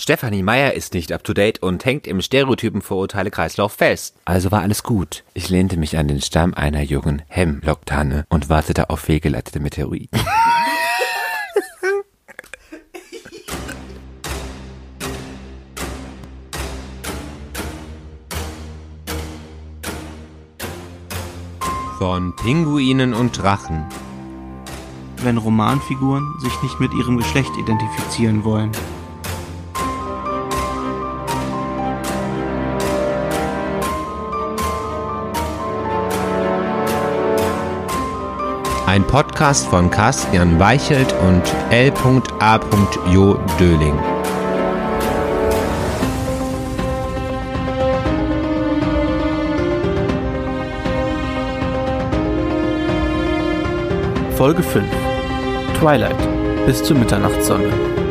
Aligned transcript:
Stefanie 0.00 0.42
Meyer 0.42 0.72
ist 0.72 0.94
nicht 0.94 1.12
up 1.12 1.22
to 1.24 1.34
date 1.34 1.62
und 1.62 1.84
hängt 1.84 2.06
im 2.06 2.22
Stereotypen-Vorurteile-Kreislauf 2.22 3.74
fest. 3.74 4.16
Also 4.24 4.50
war 4.50 4.62
alles 4.62 4.82
gut. 4.82 5.24
Ich 5.34 5.50
lehnte 5.50 5.76
mich 5.76 5.98
an 5.98 6.08
den 6.08 6.22
Stamm 6.22 6.54
einer 6.54 6.80
jungen 6.80 7.20
Hemlocktanne 7.28 8.24
und 8.30 8.48
wartete 8.48 8.88
auf 8.88 9.00
fehlgeleitete 9.00 9.60
Meteoriten. 9.60 10.18
Von 21.98 22.34
Pinguinen 22.36 23.12
und 23.12 23.36
Drachen. 23.36 23.84
wenn 25.22 25.36
Romanfiguren 25.36 26.26
sich 26.40 26.62
nicht 26.62 26.80
mit 26.80 26.94
ihrem 26.94 27.18
Geschlecht 27.18 27.54
identifizieren 27.58 28.42
wollen. 28.44 28.72
Ein 38.90 39.06
Podcast 39.06 39.68
von 39.68 39.88
Carsten 39.88 40.58
Weichelt 40.58 41.14
und 41.22 41.44
L.A. 41.70 42.60
Jo 43.12 43.38
Döling. 43.56 43.96
Folge 54.36 54.60
5 54.60 54.84
Twilight 55.78 56.66
bis 56.66 56.82
zur 56.82 56.96
Mitternachtssonne. 56.96 58.09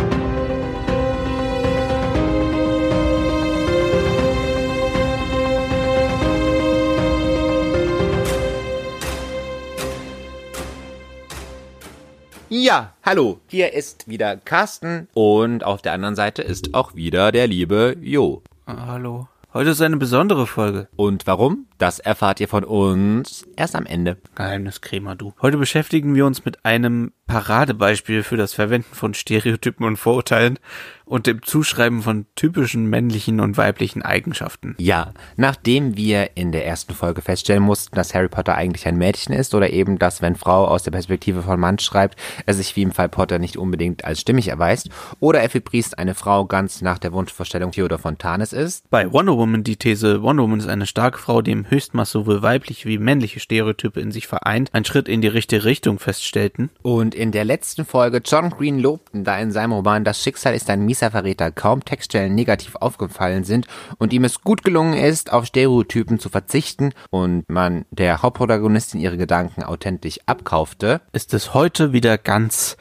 Ja, 12.61 12.91
hallo, 13.05 13.39
hier 13.47 13.71
ist 13.71 14.09
wieder 14.09 14.35
Carsten 14.35 15.07
und 15.13 15.63
auf 15.63 15.81
der 15.81 15.93
anderen 15.93 16.17
Seite 16.17 16.41
ist 16.41 16.73
auch 16.73 16.93
wieder 16.93 17.31
der 17.31 17.47
liebe 17.47 17.95
Jo. 18.01 18.43
Ah, 18.65 18.85
hallo. 18.87 19.29
Heute 19.53 19.69
ist 19.69 19.81
eine 19.81 19.95
besondere 19.95 20.45
Folge. 20.45 20.89
Und 20.97 21.25
warum? 21.25 21.67
Das 21.79 21.99
erfahrt 21.99 22.41
ihr 22.41 22.49
von 22.49 22.65
uns 22.65 23.47
erst 23.55 23.73
am 23.73 23.85
Ende. 23.85 24.17
Geheimniskrämer, 24.35 25.15
du. 25.15 25.33
Heute 25.41 25.57
beschäftigen 25.57 26.13
wir 26.13 26.25
uns 26.25 26.43
mit 26.43 26.65
einem 26.65 27.13
Paradebeispiel 27.25 28.23
für 28.23 28.35
das 28.35 28.53
Verwenden 28.53 28.93
von 28.93 29.13
Stereotypen 29.13 29.85
und 29.85 29.95
Vorurteilen 29.95 30.59
und 31.05 31.25
dem 31.25 31.41
Zuschreiben 31.41 32.01
von 32.01 32.25
typischen 32.35 32.87
männlichen 32.87 33.39
und 33.39 33.57
weiblichen 33.57 34.01
Eigenschaften. 34.01 34.75
Ja, 34.77 35.13
nachdem 35.37 35.95
wir 35.95 36.31
in 36.35 36.51
der 36.51 36.65
ersten 36.65 36.93
Folge 36.93 37.21
feststellen 37.21 37.63
mussten, 37.63 37.95
dass 37.95 38.13
Harry 38.13 38.29
Potter 38.29 38.55
eigentlich 38.55 38.87
ein 38.87 38.97
Mädchen 38.97 39.33
ist 39.33 39.55
oder 39.55 39.71
eben, 39.71 39.99
dass 39.99 40.21
wenn 40.21 40.35
Frau 40.35 40.65
aus 40.67 40.83
der 40.83 40.91
Perspektive 40.91 41.43
von 41.43 41.59
Mann 41.59 41.79
schreibt, 41.79 42.19
er 42.45 42.55
sich 42.55 42.75
wie 42.75 42.83
im 42.83 42.91
Fall 42.91 43.09
Potter 43.09 43.39
nicht 43.39 43.57
unbedingt 43.57 44.05
als 44.05 44.21
stimmig 44.21 44.49
erweist 44.49 44.89
oder 45.19 45.43
Effie 45.43 45.61
Priest 45.61 45.97
eine 45.97 46.15
Frau 46.15 46.45
ganz 46.45 46.81
nach 46.81 46.99
der 46.99 47.13
Wunschvorstellung 47.13 47.71
Theodor 47.71 47.99
Fontanes 47.99 48.53
ist, 48.53 48.89
Bei 48.89 49.11
Wonder 49.11 49.37
Woman 49.37 49.63
die 49.63 49.77
These, 49.77 50.21
Wonder 50.21 50.43
Woman 50.43 50.59
ist 50.59 50.67
eine 50.67 50.87
starke 50.87 51.17
Frau, 51.17 51.41
die 51.41 51.51
im 51.69 51.75
Höchstmaß 51.75 52.11
sowohl 52.11 52.41
weibliche 52.41 52.87
wie 52.87 52.97
männliche 52.97 53.39
Stereotype 53.39 53.99
in 53.99 54.11
sich 54.11 54.27
vereint, 54.27 54.69
ein 54.73 54.85
Schritt 54.85 55.07
in 55.07 55.21
die 55.21 55.27
richtige 55.27 55.65
Richtung 55.65 55.99
feststellten. 55.99 56.69
Und 56.81 57.15
in 57.15 57.31
der 57.31 57.45
letzten 57.45 57.85
Folge 57.85 58.21
John 58.23 58.49
Green 58.49 58.79
lobten, 58.79 59.23
da 59.23 59.39
in 59.39 59.51
seinem 59.51 59.73
Roman 59.73 60.03
Das 60.03 60.21
Schicksal 60.21 60.55
ist 60.55 60.69
ein 60.69 60.85
mieser 60.85 61.11
Verräter 61.11 61.51
kaum 61.51 61.83
Textstellen 61.85 62.35
negativ 62.35 62.75
aufgefallen 62.75 63.43
sind 63.43 63.67
und 63.97 64.13
ihm 64.13 64.23
es 64.23 64.41
gut 64.41 64.63
gelungen 64.63 64.93
ist, 64.93 65.31
auf 65.31 65.45
Stereotypen 65.45 66.19
zu 66.19 66.29
verzichten 66.29 66.93
und 67.09 67.49
man 67.49 67.85
der 67.91 68.21
Hauptprotagonistin 68.21 68.99
ihre 68.99 69.17
Gedanken 69.17 69.63
authentisch 69.63 70.19
abkaufte. 70.25 71.01
Ist 71.13 71.33
es 71.33 71.53
heute 71.53 71.93
wieder 71.93 72.17
ganz 72.17 72.77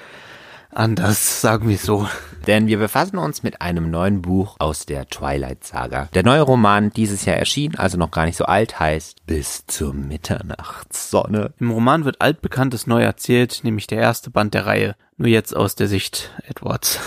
anders, 0.70 1.40
sagen 1.40 1.68
wir 1.68 1.78
so. 1.78 2.08
Denn 2.46 2.66
wir 2.66 2.78
befassen 2.78 3.18
uns 3.18 3.42
mit 3.42 3.60
einem 3.60 3.90
neuen 3.90 4.22
Buch 4.22 4.56
aus 4.58 4.86
der 4.86 5.06
Twilight 5.08 5.64
Saga. 5.64 6.08
Der 6.14 6.22
neue 6.22 6.42
Roman 6.42 6.90
dieses 6.90 7.24
Jahr 7.24 7.36
erschien, 7.36 7.76
also 7.76 7.98
noch 7.98 8.10
gar 8.10 8.24
nicht 8.24 8.36
so 8.36 8.44
alt, 8.44 8.80
heißt 8.80 9.26
Bis 9.26 9.66
zur 9.66 9.92
Mitternachtssonne. 9.92 11.52
Im 11.58 11.70
Roman 11.70 12.04
wird 12.04 12.20
altbekanntes 12.20 12.86
neu 12.86 13.02
erzählt, 13.02 13.60
nämlich 13.64 13.86
der 13.86 13.98
erste 13.98 14.30
Band 14.30 14.54
der 14.54 14.66
Reihe. 14.66 14.96
Nur 15.16 15.28
jetzt 15.28 15.54
aus 15.54 15.74
der 15.74 15.88
Sicht 15.88 16.30
Edwards. 16.48 17.00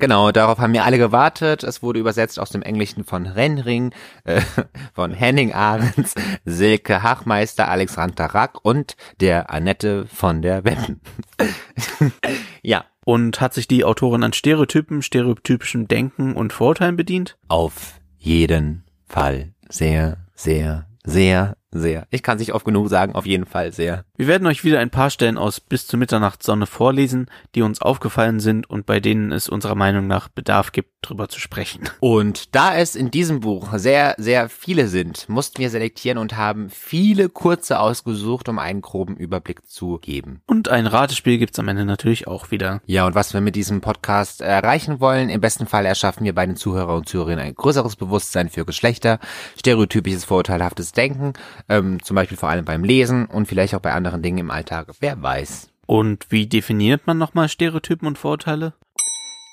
Genau, 0.00 0.30
darauf 0.30 0.58
haben 0.58 0.72
wir 0.72 0.84
alle 0.84 0.96
gewartet. 0.98 1.64
Es 1.64 1.82
wurde 1.82 1.98
übersetzt 1.98 2.38
aus 2.38 2.50
dem 2.50 2.62
Englischen 2.62 3.02
von 3.02 3.26
Renring, 3.26 3.92
äh, 4.24 4.40
von 4.94 5.12
Henning 5.12 5.52
Ahrens, 5.52 6.14
Silke 6.44 7.02
Hachmeister, 7.02 7.68
Alexander 7.68 8.26
Rack 8.26 8.64
und 8.64 8.96
der 9.20 9.50
Annette 9.50 10.06
von 10.06 10.40
der 10.40 10.64
Wetten. 10.64 11.00
ja, 12.62 12.84
Und 13.04 13.40
hat 13.40 13.54
sich 13.54 13.66
die 13.66 13.84
Autorin 13.84 14.22
an 14.22 14.32
Stereotypen, 14.34 15.02
stereotypischem 15.02 15.88
Denken 15.88 16.34
und 16.34 16.52
Vorurteilen 16.52 16.96
bedient? 16.96 17.36
auf 17.48 17.94
jeden 18.18 18.84
Fall 19.06 19.54
sehr, 19.68 20.18
sehr, 20.34 20.86
sehr, 21.04 21.56
sehr. 21.70 22.06
Ich 22.10 22.22
kann 22.22 22.36
es 22.36 22.40
nicht 22.40 22.52
oft 22.52 22.64
genug 22.64 22.88
sagen, 22.88 23.14
auf 23.14 23.26
jeden 23.26 23.46
Fall 23.46 23.72
sehr. 23.72 24.04
Wir 24.18 24.26
werden 24.26 24.48
euch 24.48 24.64
wieder 24.64 24.80
ein 24.80 24.90
paar 24.90 25.10
Stellen 25.10 25.38
aus 25.38 25.60
Bis 25.60 25.86
zur 25.86 26.00
Mitternachtssonne 26.00 26.66
vorlesen, 26.66 27.30
die 27.54 27.62
uns 27.62 27.80
aufgefallen 27.80 28.40
sind 28.40 28.68
und 28.68 28.84
bei 28.84 28.98
denen 28.98 29.30
es 29.30 29.48
unserer 29.48 29.76
Meinung 29.76 30.08
nach 30.08 30.26
Bedarf 30.26 30.72
gibt, 30.72 30.90
drüber 31.02 31.28
zu 31.28 31.38
sprechen. 31.38 31.88
Und 32.00 32.56
da 32.56 32.74
es 32.74 32.96
in 32.96 33.12
diesem 33.12 33.38
Buch 33.38 33.68
sehr, 33.78 34.16
sehr 34.18 34.48
viele 34.48 34.88
sind, 34.88 35.28
mussten 35.28 35.58
wir 35.58 35.70
selektieren 35.70 36.18
und 36.18 36.36
haben 36.36 36.68
viele 36.68 37.28
kurze 37.28 37.78
ausgesucht, 37.78 38.48
um 38.48 38.58
einen 38.58 38.82
groben 38.82 39.16
Überblick 39.16 39.64
zu 39.70 39.98
geben. 39.98 40.42
Und 40.46 40.68
ein 40.68 40.88
Ratespiel 40.88 41.38
gibt's 41.38 41.60
am 41.60 41.68
Ende 41.68 41.84
natürlich 41.84 42.26
auch 42.26 42.50
wieder. 42.50 42.82
Ja, 42.86 43.06
und 43.06 43.14
was 43.14 43.32
wir 43.34 43.40
mit 43.40 43.54
diesem 43.54 43.80
Podcast 43.80 44.40
erreichen 44.40 44.98
wollen, 44.98 45.28
im 45.28 45.40
besten 45.40 45.68
Fall 45.68 45.86
erschaffen 45.86 46.24
wir 46.24 46.34
bei 46.34 46.44
den 46.44 46.56
Zuhörer 46.56 46.96
und 46.96 47.08
Zuhörerinnen 47.08 47.44
ein 47.44 47.54
größeres 47.54 47.94
Bewusstsein 47.94 48.48
für 48.48 48.64
Geschlechter, 48.64 49.20
stereotypisches 49.56 50.24
vorurteilhaftes 50.24 50.90
Denken, 50.90 51.34
ähm, 51.68 52.02
zum 52.02 52.16
Beispiel 52.16 52.36
vor 52.36 52.48
allem 52.48 52.64
beim 52.64 52.82
Lesen 52.82 53.26
und 53.26 53.46
vielleicht 53.46 53.76
auch 53.76 53.80
bei 53.80 53.92
anderen 53.92 54.07
Dingen 54.16 54.38
im 54.38 54.50
Alltag. 54.50 54.88
Wer 55.00 55.20
weiß. 55.22 55.68
Und 55.86 56.26
wie 56.30 56.46
definiert 56.46 57.06
man 57.06 57.18
nochmal 57.18 57.48
Stereotypen 57.48 58.08
und 58.08 58.18
Vorurteile? 58.18 58.74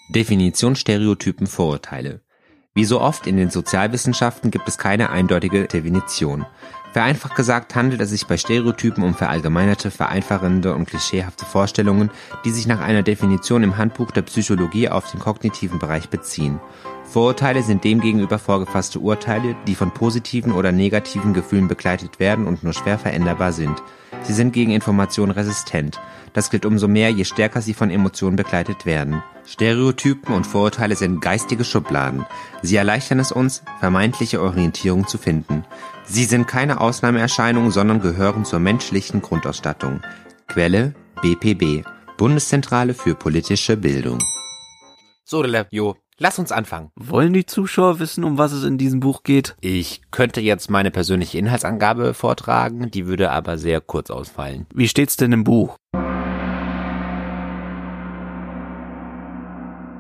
Definition 0.10 0.76
Stereotypen 0.76 1.48
Vorurteile. 1.48 2.22
Wie 2.74 2.86
so 2.86 3.00
oft 3.00 3.26
in 3.26 3.38
den 3.38 3.50
Sozialwissenschaften 3.50 4.52
gibt 4.52 4.68
es 4.68 4.78
keine 4.78 5.10
eindeutige 5.10 5.66
Definition. 5.66 6.46
Vereinfacht 6.92 7.36
gesagt 7.36 7.76
handelt 7.76 8.02
es 8.02 8.10
sich 8.10 8.26
bei 8.28 8.38
Stereotypen 8.38 9.04
um 9.04 9.16
verallgemeinerte, 9.16 9.92
vereinfachende 9.92 10.74
und 10.74 10.86
klischeehafte 10.86 11.46
Vorstellungen, 11.46 12.10
die 12.46 12.52
sich 12.52 12.68
nach 12.68 12.80
einer 12.80 13.04
Definition 13.04 13.64
im 13.64 13.78
Handbuch 13.78 14.12
der 14.12 14.22
Psychologie 14.22 14.90
auf 14.90 15.10
den 15.12 15.20
kognitiven 15.20 15.80
Bereich 15.80 16.10
beziehen. 16.10 16.60
Vorurteile 17.06 17.64
sind 17.64 17.84
demgegenüber 17.84 18.40
vorgefasste 18.40 19.00
Urteile, 19.00 19.56
die 19.68 19.76
von 19.76 19.92
positiven 19.92 20.52
oder 20.52 20.72
negativen 20.72 21.34
Gefühlen 21.34 21.68
begleitet 21.68 22.20
werden 22.20 22.48
und 22.48 22.64
nur 22.64 22.74
schwer 22.74 23.00
veränderbar 23.00 23.54
sind. 23.54 23.82
Sie 24.24 24.34
sind 24.34 24.54
gegen 24.54 24.72
Informationen 24.72 25.32
resistent. 25.32 26.00
Das 26.34 26.50
gilt 26.50 26.66
umso 26.66 26.88
mehr, 26.88 27.12
je 27.12 27.24
stärker 27.24 27.62
sie 27.62 27.74
von 27.74 27.90
Emotionen 27.90 28.36
begleitet 28.36 28.86
werden. 28.86 29.24
Stereotypen 29.46 30.36
und 30.36 30.46
Vorurteile 30.46 30.96
sind 30.96 31.22
geistige 31.22 31.64
Schubladen. 31.64 32.26
Sie 32.62 32.76
erleichtern 32.76 33.20
es 33.20 33.32
uns, 33.32 33.64
vermeintliche 33.80 34.42
Orientierung 34.42 35.08
zu 35.08 35.18
finden. 35.18 35.64
Sie 36.06 36.26
sind 36.26 36.48
keine 36.48 36.82
Ausnahmeerscheinung, 36.82 37.72
sondern 37.72 38.02
gehören 38.02 38.44
zur 38.44 38.60
menschlichen 38.60 39.22
Grundausstattung. 39.22 40.02
Quelle 40.48 40.94
BPB, 41.22 41.88
Bundeszentrale 42.18 42.94
für 42.94 43.16
politische 43.16 43.78
Bildung. 43.78 44.20
So, 45.24 45.44
Jo, 45.72 45.96
lass 46.18 46.40
uns 46.40 46.52
anfangen. 46.52 46.92
Wollen 46.96 47.34
die 47.34 47.46
Zuschauer 47.46 48.00
wissen, 48.00 48.24
um 48.24 48.38
was 48.38 48.52
es 48.52 48.64
in 48.64 48.78
diesem 48.78 49.00
Buch 49.00 49.24
geht? 49.24 49.56
Ich 49.62 50.02
könnte 50.12 50.42
jetzt 50.42 50.70
meine 50.70 50.92
persönliche 50.92 51.38
Inhaltsangabe 51.38 52.14
vortragen, 52.14 52.92
die 52.92 53.08
würde 53.08 53.32
aber 53.32 53.58
sehr 53.58 53.82
kurz 53.82 54.10
ausfallen. 54.10 54.66
Wie 54.74 54.88
steht's 54.88 55.18
denn 55.18 55.32
im 55.32 55.44
Buch? 55.44 55.78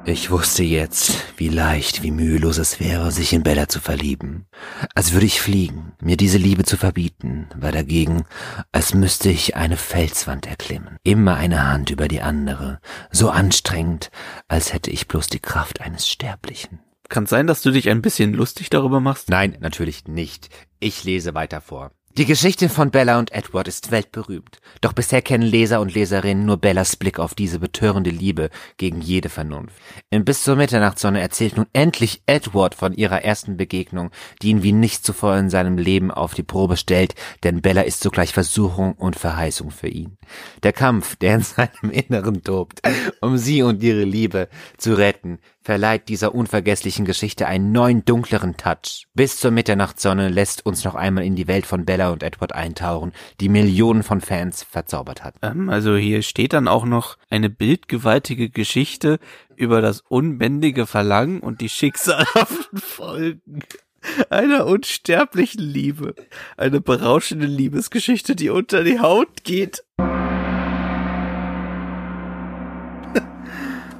Ich 0.07 0.29
wusste 0.29 0.61
jetzt, 0.61 1.23
wie 1.35 1.49
leicht, 1.49 2.03
wie 2.03 2.11
mühelos 2.11 2.59
es 2.59 2.79
wäre, 2.79 3.11
sich 3.11 3.33
in 3.33 3.41
Bella 3.41 3.67
zu 3.67 3.79
verlieben. 3.79 4.45
Als 4.93 5.13
würde 5.13 5.25
ich 5.25 5.41
fliegen. 5.41 5.93
Mir 5.99 6.15
diese 6.15 6.37
Liebe 6.37 6.63
zu 6.63 6.77
verbieten, 6.77 7.47
war 7.55 7.71
dagegen, 7.71 8.25
als 8.71 8.93
müsste 8.93 9.29
ich 9.29 9.55
eine 9.55 9.77
Felswand 9.77 10.45
erklimmen. 10.45 10.97
Immer 11.01 11.37
eine 11.37 11.67
Hand 11.67 11.89
über 11.89 12.07
die 12.07 12.21
andere. 12.21 12.79
So 13.09 13.31
anstrengend, 13.31 14.11
als 14.47 14.73
hätte 14.73 14.91
ich 14.91 15.07
bloß 15.07 15.25
die 15.25 15.39
Kraft 15.39 15.81
eines 15.81 16.07
Sterblichen. 16.07 16.81
Kann 17.09 17.25
sein, 17.25 17.47
dass 17.47 17.63
du 17.63 17.71
dich 17.71 17.89
ein 17.89 18.03
bisschen 18.03 18.35
lustig 18.35 18.69
darüber 18.69 18.99
machst? 18.99 19.29
Nein, 19.29 19.57
natürlich 19.59 20.07
nicht. 20.07 20.49
Ich 20.79 21.03
lese 21.03 21.33
weiter 21.33 21.61
vor. 21.61 21.91
Die 22.17 22.25
Geschichte 22.25 22.69
von 22.69 22.91
Bella 22.91 23.19
und 23.19 23.33
Edward 23.33 23.67
ist 23.67 23.91
weltberühmt. 23.91 24.61
Doch 24.79 24.93
bisher 24.93 25.21
kennen 25.21 25.43
Leser 25.43 25.81
und 25.81 25.93
Leserinnen 25.93 26.45
nur 26.45 26.55
Bellas 26.55 26.95
Blick 26.95 27.19
auf 27.19 27.35
diese 27.35 27.59
betörende 27.59 28.09
Liebe 28.09 28.51
gegen 28.77 29.01
jede 29.01 29.27
Vernunft. 29.27 29.75
In 30.11 30.23
Bis 30.23 30.41
zur 30.43 30.55
Mitternachtssonne 30.55 31.19
erzählt 31.19 31.57
nun 31.57 31.65
endlich 31.73 32.21
Edward 32.25 32.73
von 32.73 32.93
ihrer 32.93 33.25
ersten 33.25 33.57
Begegnung, 33.57 34.11
die 34.41 34.51
ihn 34.51 34.63
wie 34.63 34.71
nichts 34.71 35.01
zuvor 35.01 35.35
in 35.35 35.49
seinem 35.49 35.77
Leben 35.77 36.09
auf 36.09 36.33
die 36.33 36.43
Probe 36.43 36.77
stellt, 36.77 37.15
denn 37.43 37.61
Bella 37.61 37.81
ist 37.81 37.99
zugleich 37.99 38.31
Versuchung 38.31 38.93
und 38.93 39.17
Verheißung 39.17 39.69
für 39.69 39.89
ihn. 39.89 40.17
Der 40.63 40.71
Kampf, 40.71 41.17
der 41.17 41.35
in 41.35 41.41
seinem 41.43 41.91
Inneren 41.91 42.41
tobt, 42.43 42.79
um 43.19 43.37
sie 43.37 43.61
und 43.61 43.83
ihre 43.83 44.05
Liebe 44.05 44.47
zu 44.77 44.97
retten, 44.97 45.39
verleiht 45.65 46.09
dieser 46.09 46.35
unvergesslichen 46.35 47.05
Geschichte 47.05 47.47
einen 47.47 47.71
neuen 47.71 48.05
dunkleren 48.05 48.55
Touch. 48.55 49.07
Bis 49.15 49.37
zur 49.37 49.49
Mitternachtssonne 49.49 50.29
lässt 50.29 50.63
uns 50.63 50.83
noch 50.83 50.93
einmal 50.93 51.25
in 51.25 51.35
die 51.35 51.47
Welt 51.47 51.65
von 51.65 51.85
Bella 51.85 52.11
und 52.11 52.21
Edward 52.21 52.53
eintauchen, 52.53 53.13
die 53.39 53.49
Millionen 53.49 54.03
von 54.03 54.21
Fans 54.21 54.61
verzaubert 54.61 55.23
hat. 55.23 55.33
Ähm, 55.41 55.69
also 55.69 55.95
hier 55.95 56.21
steht 56.21 56.53
dann 56.53 56.67
auch 56.67 56.85
noch 56.85 57.17
eine 57.31 57.49
bildgewaltige 57.49 58.51
Geschichte 58.51 59.17
über 59.55 59.81
das 59.81 60.01
unbändige 60.07 60.85
Verlangen 60.85 61.39
und 61.39 61.61
die 61.61 61.69
schicksalhaften 61.69 62.77
Folgen 62.79 63.63
einer 64.29 64.67
unsterblichen 64.67 65.63
Liebe. 65.63 66.13
Eine 66.57 66.79
berauschende 66.79 67.47
Liebesgeschichte, 67.47 68.35
die 68.35 68.51
unter 68.51 68.83
die 68.83 68.99
Haut 68.99 69.43
geht. 69.43 69.83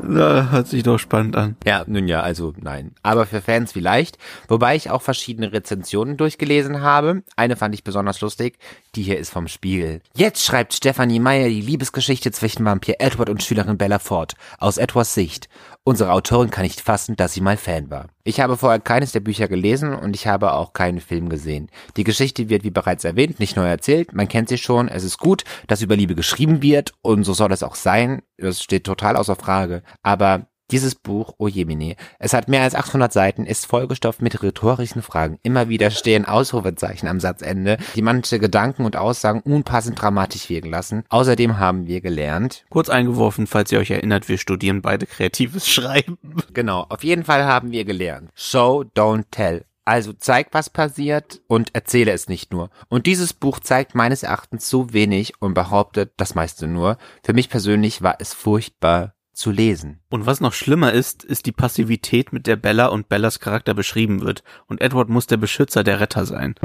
Na, 0.07 0.51
hört 0.51 0.67
sich 0.67 0.83
doch 0.83 0.99
spannend 0.99 1.35
an. 1.35 1.55
Ja, 1.65 1.83
nun 1.87 2.07
ja, 2.07 2.21
also 2.21 2.53
nein. 2.61 2.91
Aber 3.01 3.25
für 3.25 3.41
Fans 3.41 3.71
vielleicht. 3.71 4.17
Wobei 4.47 4.75
ich 4.75 4.89
auch 4.89 5.01
verschiedene 5.01 5.51
Rezensionen 5.51 6.17
durchgelesen 6.17 6.81
habe. 6.81 7.23
Eine 7.35 7.55
fand 7.55 7.73
ich 7.73 7.83
besonders 7.83 8.21
lustig. 8.21 8.57
Die 8.95 9.03
hier 9.03 9.17
ist 9.17 9.31
vom 9.31 9.47
Spiegel. 9.47 10.01
Jetzt 10.15 10.45
schreibt 10.45 10.73
Stephanie 10.73 11.19
Meyer 11.19 11.49
die 11.49 11.61
Liebesgeschichte 11.61 12.31
zwischen 12.31 12.65
Vampir 12.65 12.95
Edward 12.99 13.29
und 13.29 13.43
Schülerin 13.43 13.77
Bella 13.77 13.99
fort. 13.99 14.35
Aus 14.59 14.77
Edwards 14.77 15.13
Sicht. 15.13 15.49
Unsere 15.87 16.11
Autorin 16.13 16.49
kann 16.49 16.63
nicht 16.63 16.81
fassen, 16.81 17.15
dass 17.15 17.33
sie 17.33 17.41
mal 17.41 17.57
Fan 17.57 17.91
war. 17.91 18.07
Ich 18.23 18.39
habe 18.39 18.57
vorher 18.57 18.79
keines 18.79 19.11
der 19.11 19.19
Bücher 19.19 19.47
gelesen 19.47 19.93
und 19.93 20.15
ich 20.15 20.25
habe 20.25 20.53
auch 20.53 20.73
keinen 20.73 20.99
Film 20.99 21.29
gesehen. 21.29 21.69
Die 21.95 22.03
Geschichte 22.03 22.49
wird, 22.49 22.63
wie 22.63 22.71
bereits 22.71 23.03
erwähnt, 23.03 23.39
nicht 23.39 23.55
neu 23.55 23.67
erzählt. 23.67 24.11
Man 24.11 24.27
kennt 24.27 24.49
sie 24.49 24.57
schon. 24.57 24.87
Es 24.87 25.03
ist 25.03 25.19
gut, 25.19 25.43
dass 25.67 25.83
über 25.83 25.95
Liebe 25.95 26.15
geschrieben 26.15 26.63
wird 26.63 26.93
und 27.03 27.23
so 27.23 27.35
soll 27.35 27.51
es 27.51 27.61
auch 27.61 27.75
sein. 27.75 28.23
Das 28.37 28.61
steht 28.61 28.83
total 28.83 29.15
außer 29.15 29.35
Frage. 29.35 29.83
Aber 30.03 30.47
dieses 30.71 30.95
Buch, 30.95 31.35
oh 31.37 31.47
Jemine, 31.47 31.95
es 32.17 32.33
hat 32.33 32.47
mehr 32.47 32.63
als 32.63 32.73
800 32.73 33.13
Seiten, 33.13 33.45
ist 33.45 33.67
vollgestopft 33.67 34.23
mit 34.23 34.41
rhetorischen 34.41 35.03
Fragen. 35.03 35.37
Immer 35.43 35.69
wieder 35.69 35.91
stehen 35.91 36.25
Ausrufezeichen 36.25 37.07
am 37.07 37.19
Satzende, 37.19 37.77
die 37.95 38.01
manche 38.01 38.39
Gedanken 38.39 38.83
und 38.83 38.95
Aussagen 38.95 39.41
unpassend 39.41 40.01
dramatisch 40.01 40.49
wirken 40.49 40.71
lassen. 40.71 41.03
Außerdem 41.09 41.59
haben 41.59 41.85
wir 41.85 42.01
gelernt. 42.01 42.65
Kurz 42.71 42.89
eingeworfen, 42.89 43.45
falls 43.45 43.71
ihr 43.71 43.79
euch 43.79 43.91
erinnert, 43.91 44.27
wir 44.27 44.39
studieren 44.39 44.81
beide 44.81 45.05
kreatives 45.05 45.69
Schreiben. 45.69 46.17
Genau, 46.53 46.85
auf 46.89 47.03
jeden 47.03 47.25
Fall 47.25 47.45
haben 47.45 47.71
wir 47.71 47.85
gelernt. 47.85 48.31
Show, 48.33 48.85
don't 48.95 49.25
tell. 49.29 49.65
Also 49.85 50.13
zeig, 50.13 50.47
was 50.51 50.71
passiert 50.71 51.41
und 51.47 51.75
erzähle 51.75 52.11
es 52.11 52.27
nicht 52.27 52.51
nur. 52.51 52.71
Und 52.89 53.05
dieses 53.05 53.33
Buch 53.33 53.59
zeigt 53.59 53.93
meines 53.93 54.23
Erachtens 54.23 54.67
so 54.67 54.93
wenig 54.93 55.33
und 55.39 55.53
behauptet 55.53 56.13
das 56.17 56.33
meiste 56.33 56.67
nur. 56.67 56.97
Für 57.23 57.33
mich 57.33 57.49
persönlich 57.49 58.01
war 58.01 58.15
es 58.19 58.33
furchtbar 58.33 59.13
zu 59.31 59.51
lesen. 59.51 59.99
Und 60.09 60.25
was 60.25 60.41
noch 60.41 60.53
schlimmer 60.53 60.91
ist, 60.91 61.23
ist 61.23 61.45
die 61.45 61.51
Passivität, 61.51 62.33
mit 62.33 62.47
der 62.47 62.55
Bella 62.55 62.87
und 62.87 63.09
Bellas 63.09 63.39
Charakter 63.39 63.75
beschrieben 63.75 64.21
wird. 64.21 64.43
Und 64.65 64.81
Edward 64.81 65.09
muss 65.09 65.27
der 65.27 65.37
Beschützer 65.37 65.83
der 65.83 65.99
Retter 65.99 66.25
sein. 66.25 66.55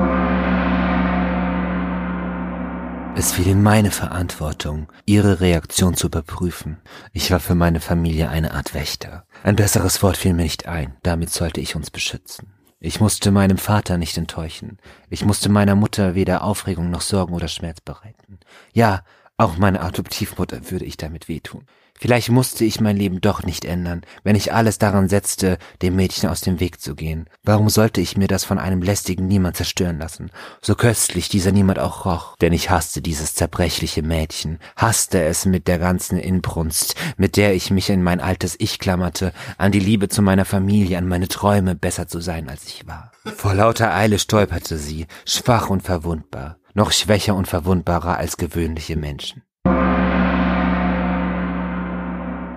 Es 3.16 3.32
fiel 3.32 3.48
in 3.48 3.62
meine 3.62 3.90
Verantwortung, 3.90 4.90
ihre 5.04 5.40
Reaktion 5.40 5.94
zu 5.94 6.06
überprüfen. 6.06 6.78
Ich 7.12 7.30
war 7.30 7.40
für 7.40 7.56
meine 7.56 7.80
Familie 7.80 8.30
eine 8.30 8.54
Art 8.54 8.72
Wächter. 8.72 9.26
Ein 9.42 9.56
besseres 9.56 10.02
Wort 10.02 10.16
fiel 10.16 10.32
mir 10.32 10.44
nicht 10.44 10.66
ein. 10.68 10.96
Damit 11.02 11.30
sollte 11.30 11.60
ich 11.60 11.76
uns 11.76 11.90
beschützen. 11.90 12.54
Ich 12.82 12.98
musste 12.98 13.30
meinem 13.30 13.58
Vater 13.58 13.98
nicht 13.98 14.16
enttäuschen. 14.16 14.78
Ich 15.10 15.22
musste 15.22 15.50
meiner 15.50 15.74
Mutter 15.74 16.14
weder 16.14 16.42
Aufregung 16.42 16.88
noch 16.90 17.02
Sorgen 17.02 17.34
oder 17.34 17.46
Schmerz 17.46 17.82
bereiten. 17.82 18.40
Ja, 18.72 19.04
auch 19.36 19.58
meine 19.58 19.82
Adoptivmutter 19.82 20.70
würde 20.70 20.86
ich 20.86 20.96
damit 20.96 21.28
wehtun. 21.28 21.66
Vielleicht 22.00 22.30
musste 22.30 22.64
ich 22.64 22.80
mein 22.80 22.96
Leben 22.96 23.20
doch 23.20 23.42
nicht 23.42 23.66
ändern, 23.66 24.00
wenn 24.24 24.34
ich 24.34 24.54
alles 24.54 24.78
daran 24.78 25.10
setzte, 25.10 25.58
dem 25.82 25.96
Mädchen 25.96 26.30
aus 26.30 26.40
dem 26.40 26.58
Weg 26.58 26.80
zu 26.80 26.94
gehen. 26.94 27.28
Warum 27.42 27.68
sollte 27.68 28.00
ich 28.00 28.16
mir 28.16 28.26
das 28.26 28.42
von 28.42 28.58
einem 28.58 28.80
lästigen 28.80 29.26
Niemand 29.26 29.58
zerstören 29.58 29.98
lassen? 29.98 30.30
So 30.62 30.76
köstlich 30.76 31.28
dieser 31.28 31.52
Niemand 31.52 31.78
auch 31.78 32.06
roch, 32.06 32.36
denn 32.38 32.54
ich 32.54 32.70
hasste 32.70 33.02
dieses 33.02 33.34
zerbrechliche 33.34 34.00
Mädchen, 34.02 34.60
hasste 34.76 35.22
es 35.22 35.44
mit 35.44 35.68
der 35.68 35.78
ganzen 35.78 36.18
Inbrunst, 36.18 36.94
mit 37.18 37.36
der 37.36 37.54
ich 37.54 37.70
mich 37.70 37.90
in 37.90 38.02
mein 38.02 38.20
altes 38.20 38.56
Ich 38.58 38.78
klammerte, 38.78 39.34
an 39.58 39.70
die 39.70 39.78
Liebe 39.78 40.08
zu 40.08 40.22
meiner 40.22 40.46
Familie, 40.46 40.96
an 40.96 41.06
meine 41.06 41.28
Träume, 41.28 41.74
besser 41.74 42.08
zu 42.08 42.22
sein, 42.22 42.48
als 42.48 42.64
ich 42.64 42.86
war. 42.86 43.12
Vor 43.26 43.52
lauter 43.52 43.92
Eile 43.94 44.18
stolperte 44.18 44.78
sie, 44.78 45.06
schwach 45.26 45.68
und 45.68 45.82
verwundbar, 45.82 46.56
noch 46.72 46.92
schwächer 46.92 47.34
und 47.34 47.46
verwundbarer 47.46 48.16
als 48.16 48.38
gewöhnliche 48.38 48.96
Menschen. 48.96 49.42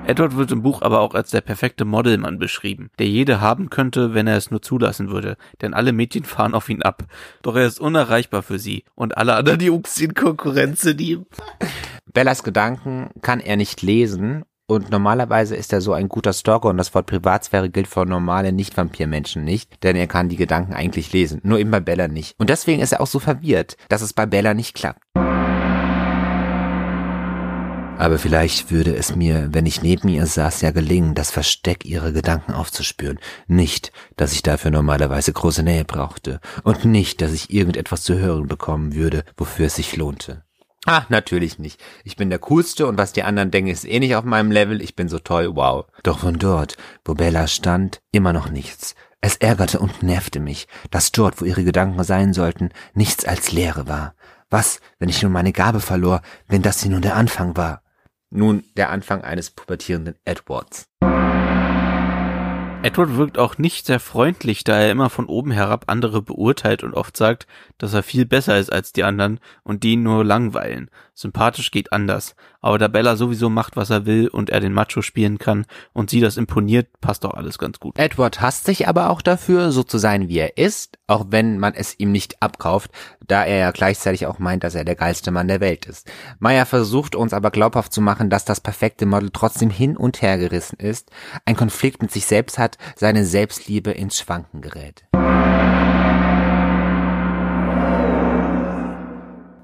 Edward 0.05 0.35
wird 0.35 0.51
im 0.51 0.61
Buch 0.61 0.81
aber 0.81 0.99
auch 0.99 1.13
als 1.13 1.31
der 1.31 1.41
perfekte 1.41 1.85
Modelmann 1.85 2.37
beschrieben, 2.37 2.89
der 2.99 3.07
jede 3.07 3.39
haben 3.39 3.69
könnte, 3.69 4.13
wenn 4.13 4.27
er 4.27 4.35
es 4.35 4.51
nur 4.51 4.61
zulassen 4.61 5.09
würde, 5.09 5.37
denn 5.61 5.73
alle 5.73 5.93
Mädchen 5.93 6.25
fahren 6.25 6.53
auf 6.53 6.69
ihn 6.69 6.81
ab. 6.81 7.03
Doch 7.41 7.55
er 7.55 7.65
ist 7.65 7.79
unerreichbar 7.79 8.43
für 8.43 8.59
sie 8.59 8.83
und 8.95 9.17
alle 9.17 9.35
anderen 9.35 9.61
Jungs 9.61 9.95
sind 9.95 10.15
Konkurrenz 10.15 10.83
in 10.83 10.99
ihm. 10.99 11.25
Bellas 12.13 12.43
Gedanken 12.43 13.11
kann 13.21 13.39
er 13.39 13.55
nicht 13.55 13.81
lesen 13.81 14.43
und 14.67 14.91
normalerweise 14.91 15.55
ist 15.55 15.71
er 15.71 15.79
so 15.79 15.93
ein 15.93 16.09
guter 16.09 16.33
Stalker 16.33 16.69
und 16.69 16.77
das 16.77 16.93
Wort 16.93 17.05
Privatsphäre 17.05 17.69
gilt 17.69 17.87
für 17.87 18.05
normale 18.05 18.51
Nicht-Vampir-Menschen 18.51 19.43
nicht, 19.43 19.83
denn 19.83 19.95
er 19.95 20.07
kann 20.07 20.29
die 20.29 20.35
Gedanken 20.35 20.73
eigentlich 20.73 21.13
lesen, 21.13 21.39
nur 21.43 21.59
eben 21.59 21.71
bei 21.71 21.79
Bella 21.79 22.09
nicht. 22.09 22.35
Und 22.37 22.49
deswegen 22.49 22.81
ist 22.81 22.91
er 22.91 22.99
auch 22.99 23.07
so 23.07 23.19
verwirrt, 23.19 23.77
dass 23.87 24.01
es 24.01 24.13
bei 24.13 24.25
Bella 24.25 24.53
nicht 24.53 24.75
klappt. 24.75 25.01
Aber 27.97 28.17
vielleicht 28.17 28.71
würde 28.71 28.95
es 28.95 29.15
mir, 29.15 29.49
wenn 29.53 29.65
ich 29.65 29.81
neben 29.81 30.09
ihr 30.09 30.25
saß, 30.25 30.61
ja 30.61 30.71
gelingen, 30.71 31.15
das 31.15 31.31
Versteck 31.31 31.85
ihrer 31.85 32.11
Gedanken 32.11 32.53
aufzuspüren. 32.53 33.19
Nicht, 33.47 33.91
dass 34.17 34.33
ich 34.33 34.43
dafür 34.43 34.71
normalerweise 34.71 35.31
große 35.31 35.63
Nähe 35.63 35.85
brauchte. 35.85 36.39
Und 36.63 36.85
nicht, 36.85 37.21
dass 37.21 37.31
ich 37.31 37.53
irgendetwas 37.53 38.03
zu 38.03 38.17
hören 38.17 38.47
bekommen 38.47 38.93
würde, 38.93 39.23
wofür 39.37 39.67
es 39.67 39.75
sich 39.75 39.95
lohnte. 39.95 40.43
Ah, 40.85 41.03
natürlich 41.07 41.59
nicht. 41.59 41.81
Ich 42.03 42.17
bin 42.17 42.29
der 42.29 42.39
Coolste 42.39 42.87
und 42.87 42.97
was 42.97 43.13
die 43.13 43.23
anderen 43.23 43.51
denken, 43.51 43.69
ist 43.69 43.85
eh 43.85 43.99
nicht 43.99 44.15
auf 44.15 44.25
meinem 44.25 44.51
Level. 44.51 44.81
Ich 44.81 44.95
bin 44.95 45.07
so 45.07 45.19
toll, 45.19 45.55
wow. 45.55 45.85
Doch 46.03 46.19
von 46.19 46.37
dort, 46.37 46.75
wo 47.05 47.13
Bella 47.13 47.47
stand, 47.47 48.01
immer 48.11 48.33
noch 48.33 48.49
nichts. 48.49 48.95
Es 49.21 49.37
ärgerte 49.37 49.79
und 49.79 50.03
nervte 50.03 50.41
mich, 50.41 50.67
dass 50.91 51.13
dort, 51.13 51.39
wo 51.39 51.45
ihre 51.45 51.63
Gedanken 51.63 52.03
sein 52.03 52.33
sollten, 52.33 52.71
nichts 52.93 53.23
als 53.23 53.53
Leere 53.53 53.87
war. 53.87 54.15
Was, 54.49 54.81
wenn 54.99 55.07
ich 55.07 55.23
nun 55.23 55.31
meine 55.31 55.53
Gabe 55.53 55.79
verlor, 55.79 56.21
wenn 56.49 56.61
das 56.61 56.81
hier 56.81 56.91
nun 56.91 57.01
der 57.01 57.15
Anfang 57.15 57.55
war? 57.55 57.82
Nun 58.35 58.63
der 58.75 58.89
Anfang 58.89 59.23
eines 59.23 59.51
pubertierenden 59.51 60.15
Edwards. 60.25 60.89
Edward 62.81 63.15
wirkt 63.15 63.37
auch 63.37 63.59
nicht 63.59 63.85
sehr 63.85 63.99
freundlich, 63.99 64.63
da 64.63 64.79
er 64.79 64.89
immer 64.89 65.11
von 65.11 65.27
oben 65.27 65.51
herab 65.51 65.85
andere 65.85 66.23
beurteilt 66.23 66.81
und 66.83 66.95
oft 66.95 67.15
sagt, 67.15 67.45
dass 67.77 67.93
er 67.93 68.01
viel 68.01 68.25
besser 68.25 68.57
ist 68.57 68.73
als 68.73 68.91
die 68.91 69.03
anderen 69.03 69.39
und 69.63 69.83
die 69.83 69.97
nur 69.97 70.25
langweilen. 70.25 70.89
Sympathisch 71.15 71.71
geht 71.71 71.93
anders. 71.93 72.35
Aber 72.61 72.77
da 72.77 72.87
Bella 72.87 73.15
sowieso 73.15 73.49
macht, 73.49 73.75
was 73.75 73.89
er 73.89 74.05
will 74.05 74.27
und 74.27 74.49
er 74.49 74.59
den 74.59 74.73
Macho 74.73 75.01
spielen 75.01 75.37
kann 75.37 75.65
und 75.93 76.09
sie 76.09 76.21
das 76.21 76.37
imponiert, 76.37 76.87
passt 77.01 77.23
doch 77.23 77.33
alles 77.33 77.57
ganz 77.59 77.79
gut. 77.79 77.99
Edward 77.99 78.41
hasst 78.41 78.65
sich 78.65 78.87
aber 78.87 79.09
auch 79.09 79.21
dafür, 79.21 79.71
so 79.71 79.83
zu 79.83 79.97
sein, 79.97 80.27
wie 80.27 80.39
er 80.39 80.57
ist, 80.57 80.97
auch 81.07 81.25
wenn 81.29 81.59
man 81.59 81.73
es 81.75 81.99
ihm 81.99 82.11
nicht 82.11 82.41
abkauft, 82.41 82.91
da 83.25 83.43
er 83.43 83.57
ja 83.57 83.71
gleichzeitig 83.71 84.25
auch 84.25 84.39
meint, 84.39 84.63
dass 84.63 84.75
er 84.75 84.85
der 84.85 84.95
geilste 84.95 85.31
Mann 85.31 85.47
der 85.47 85.59
Welt 85.59 85.85
ist. 85.85 86.09
Meyer 86.39 86.65
versucht 86.65 87.15
uns 87.15 87.33
aber 87.33 87.51
glaubhaft 87.51 87.93
zu 87.93 88.01
machen, 88.01 88.29
dass 88.29 88.45
das 88.45 88.61
perfekte 88.61 89.05
Model 89.05 89.29
trotzdem 89.31 89.69
hin 89.69 89.95
und 89.97 90.21
her 90.21 90.37
gerissen 90.37 90.79
ist, 90.79 91.11
ein 91.45 91.55
Konflikt 91.55 92.01
mit 92.01 92.11
sich 92.11 92.25
selbst 92.25 92.57
hat, 92.57 92.77
seine 92.95 93.25
Selbstliebe 93.25 93.91
ins 93.91 94.19
Schwanken 94.19 94.61
gerät. 94.61 95.05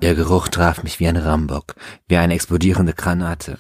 Ihr 0.10 0.16
Geruch 0.16 0.48
traf 0.48 0.82
mich 0.82 1.00
wie 1.00 1.08
ein 1.08 1.18
Rambock, 1.18 1.76
wie 2.08 2.18
eine 2.18 2.34
explodierende 2.34 2.94
Granate. 2.94 3.60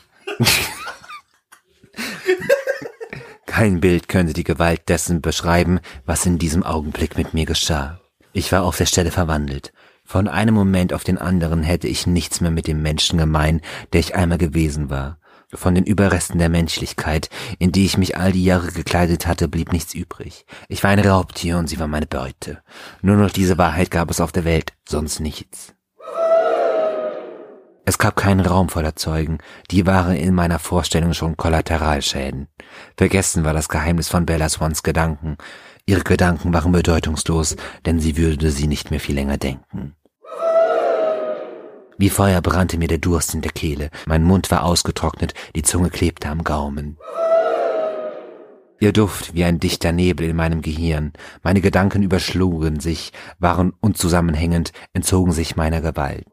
Kein 3.45 3.79
Bild 3.79 4.09
könnte 4.09 4.33
die 4.33 4.43
Gewalt 4.43 4.89
dessen 4.89 5.21
beschreiben, 5.21 5.79
was 6.07 6.25
in 6.25 6.39
diesem 6.39 6.63
Augenblick 6.63 7.17
mit 7.17 7.35
mir 7.35 7.45
geschah. 7.45 8.01
Ich 8.33 8.51
war 8.51 8.63
auf 8.63 8.77
der 8.77 8.87
Stelle 8.87 9.11
verwandelt. 9.11 9.73
Von 10.03 10.27
einem 10.27 10.55
Moment 10.55 10.91
auf 10.91 11.03
den 11.03 11.19
anderen 11.19 11.61
hätte 11.61 11.87
ich 11.87 12.07
nichts 12.07 12.41
mehr 12.41 12.49
mit 12.49 12.65
dem 12.65 12.81
Menschen 12.81 13.19
gemein, 13.19 13.61
der 13.93 13.99
ich 13.99 14.15
einmal 14.15 14.39
gewesen 14.39 14.89
war. 14.89 15.19
Von 15.53 15.75
den 15.75 15.83
Überresten 15.85 16.39
der 16.39 16.49
Menschlichkeit, 16.49 17.29
in 17.59 17.71
die 17.71 17.85
ich 17.85 17.99
mich 17.99 18.17
all 18.17 18.31
die 18.31 18.43
Jahre 18.43 18.71
gekleidet 18.71 19.27
hatte, 19.27 19.47
blieb 19.49 19.71
nichts 19.71 19.93
übrig. 19.93 20.47
Ich 20.67 20.83
war 20.83 20.89
ein 20.89 20.97
Raubtier 20.97 21.59
und 21.59 21.67
sie 21.69 21.77
war 21.77 21.87
meine 21.87 22.07
Beute. 22.07 22.63
Nur 23.03 23.17
noch 23.17 23.29
diese 23.29 23.59
Wahrheit 23.59 23.91
gab 23.91 24.09
es 24.09 24.19
auf 24.19 24.31
der 24.31 24.45
Welt, 24.45 24.73
sonst 24.83 25.19
nichts. 25.19 25.75
Es 27.89 27.97
gab 27.97 28.15
keinen 28.15 28.41
Raum 28.41 28.69
voller 28.69 28.95
Zeugen, 28.95 29.39
die 29.71 29.87
waren 29.87 30.15
in 30.15 30.35
meiner 30.35 30.59
Vorstellung 30.59 31.13
schon 31.13 31.37
Kollateralschäden. 31.37 32.47
Vergessen 32.95 33.43
war 33.45 33.53
das 33.55 33.67
Geheimnis 33.67 34.09
von 34.09 34.27
Bella 34.27 34.47
Swans 34.47 34.83
Gedanken. 34.83 35.37
Ihre 35.87 36.03
Gedanken 36.03 36.53
waren 36.53 36.71
bedeutungslos, 36.71 37.55
denn 37.87 37.99
sie 37.99 38.15
würde 38.15 38.51
sie 38.51 38.67
nicht 38.67 38.91
mehr 38.91 38.99
viel 38.99 39.15
länger 39.15 39.37
denken. 39.37 39.95
Wie 41.97 42.11
Feuer 42.11 42.41
brannte 42.41 42.77
mir 42.77 42.87
der 42.87 42.99
Durst 42.99 43.33
in 43.33 43.41
der 43.41 43.53
Kehle, 43.53 43.89
mein 44.05 44.23
Mund 44.23 44.51
war 44.51 44.65
ausgetrocknet, 44.65 45.33
die 45.55 45.63
Zunge 45.63 45.89
klebte 45.89 46.29
am 46.29 46.43
Gaumen. 46.43 46.99
Ihr 48.79 48.93
Duft 48.93 49.33
wie 49.33 49.45
ein 49.45 49.59
dichter 49.59 49.93
Nebel 49.93 50.29
in 50.29 50.35
meinem 50.35 50.61
Gehirn, 50.61 51.11
meine 51.41 51.59
Gedanken 51.59 52.03
überschlugen 52.03 52.81
sich, 52.81 53.13
waren 53.39 53.73
unzusammenhängend, 53.81 54.73
entzogen 54.93 55.31
sich 55.31 55.55
meiner 55.55 55.81
Gewalt. 55.81 56.27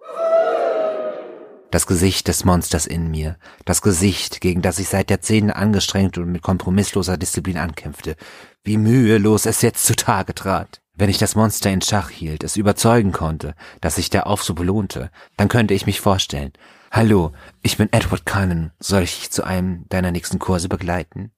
Das 1.76 1.87
Gesicht 1.87 2.26
des 2.28 2.47
Monsters 2.47 2.87
in 2.87 3.11
mir, 3.11 3.37
das 3.66 3.83
Gesicht, 3.83 4.40
gegen 4.40 4.62
das 4.62 4.78
ich 4.78 4.88
seit 4.88 5.11
Jahrzehnten 5.11 5.50
angestrengt 5.50 6.16
und 6.16 6.33
mit 6.33 6.40
kompromissloser 6.40 7.18
Disziplin 7.18 7.59
ankämpfte, 7.59 8.16
wie 8.64 8.78
mühelos 8.78 9.45
es 9.45 9.61
jetzt 9.61 9.85
zutage 9.85 10.35
trat. 10.35 10.80
Wenn 10.95 11.11
ich 11.11 11.18
das 11.18 11.35
Monster 11.35 11.71
in 11.71 11.83
Schach 11.83 12.09
hielt, 12.09 12.45
es 12.45 12.56
überzeugen 12.56 13.12
konnte, 13.12 13.54
dass 13.83 13.97
sich 13.97 14.09
der 14.09 14.26
Aufsub 14.26 14.61
lohnte, 14.61 15.11
dann 15.37 15.49
könnte 15.49 15.75
ich 15.75 15.85
mich 15.85 16.00
vorstellen. 16.00 16.54
Hallo, 16.90 17.33
ich 17.61 17.76
bin 17.76 17.92
Edward 17.92 18.25
Cullen. 18.25 18.73
Soll 18.78 19.02
ich 19.02 19.18
dich 19.18 19.30
zu 19.30 19.45
einem 19.45 19.85
deiner 19.90 20.12
nächsten 20.12 20.38
Kurse 20.38 20.71
begleiten? 20.71 21.30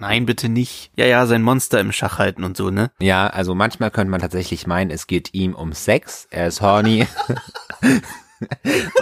Nein, 0.00 0.24
bitte 0.24 0.48
nicht. 0.48 0.90
Ja, 0.96 1.04
ja, 1.04 1.26
sein 1.26 1.42
Monster 1.42 1.78
im 1.78 1.92
Schach 1.92 2.18
halten 2.18 2.42
und 2.42 2.56
so, 2.56 2.70
ne? 2.70 2.90
Ja, 3.00 3.26
also 3.26 3.54
manchmal 3.54 3.90
könnte 3.90 4.10
man 4.10 4.22
tatsächlich 4.22 4.66
meinen, 4.66 4.90
es 4.90 5.06
geht 5.06 5.34
ihm 5.34 5.54
um 5.54 5.74
Sex. 5.74 6.26
Er 6.30 6.46
ist 6.46 6.62
horny. 6.62 7.06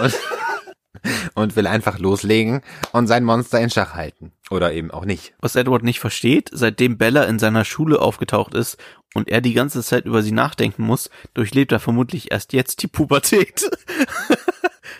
und 0.01 0.13
und 1.33 1.55
will 1.55 1.67
einfach 1.67 1.99
loslegen 1.99 2.61
und 2.91 3.07
sein 3.07 3.23
Monster 3.23 3.61
in 3.61 3.69
Schach 3.69 3.93
halten. 3.93 4.33
Oder 4.49 4.73
eben 4.73 4.91
auch 4.91 5.05
nicht. 5.05 5.33
Was 5.39 5.55
Edward 5.55 5.83
nicht 5.83 6.01
versteht, 6.01 6.49
seitdem 6.51 6.97
Bella 6.97 7.23
in 7.23 7.39
seiner 7.39 7.63
Schule 7.63 8.01
aufgetaucht 8.01 8.53
ist 8.53 8.77
und 9.13 9.29
er 9.29 9.39
die 9.39 9.53
ganze 9.53 9.81
Zeit 9.83 10.05
über 10.05 10.21
sie 10.21 10.33
nachdenken 10.33 10.83
muss, 10.83 11.09
durchlebt 11.33 11.71
er 11.71 11.79
vermutlich 11.79 12.31
erst 12.31 12.51
jetzt 12.51 12.81
die 12.83 12.87
Pubertät. 12.87 13.69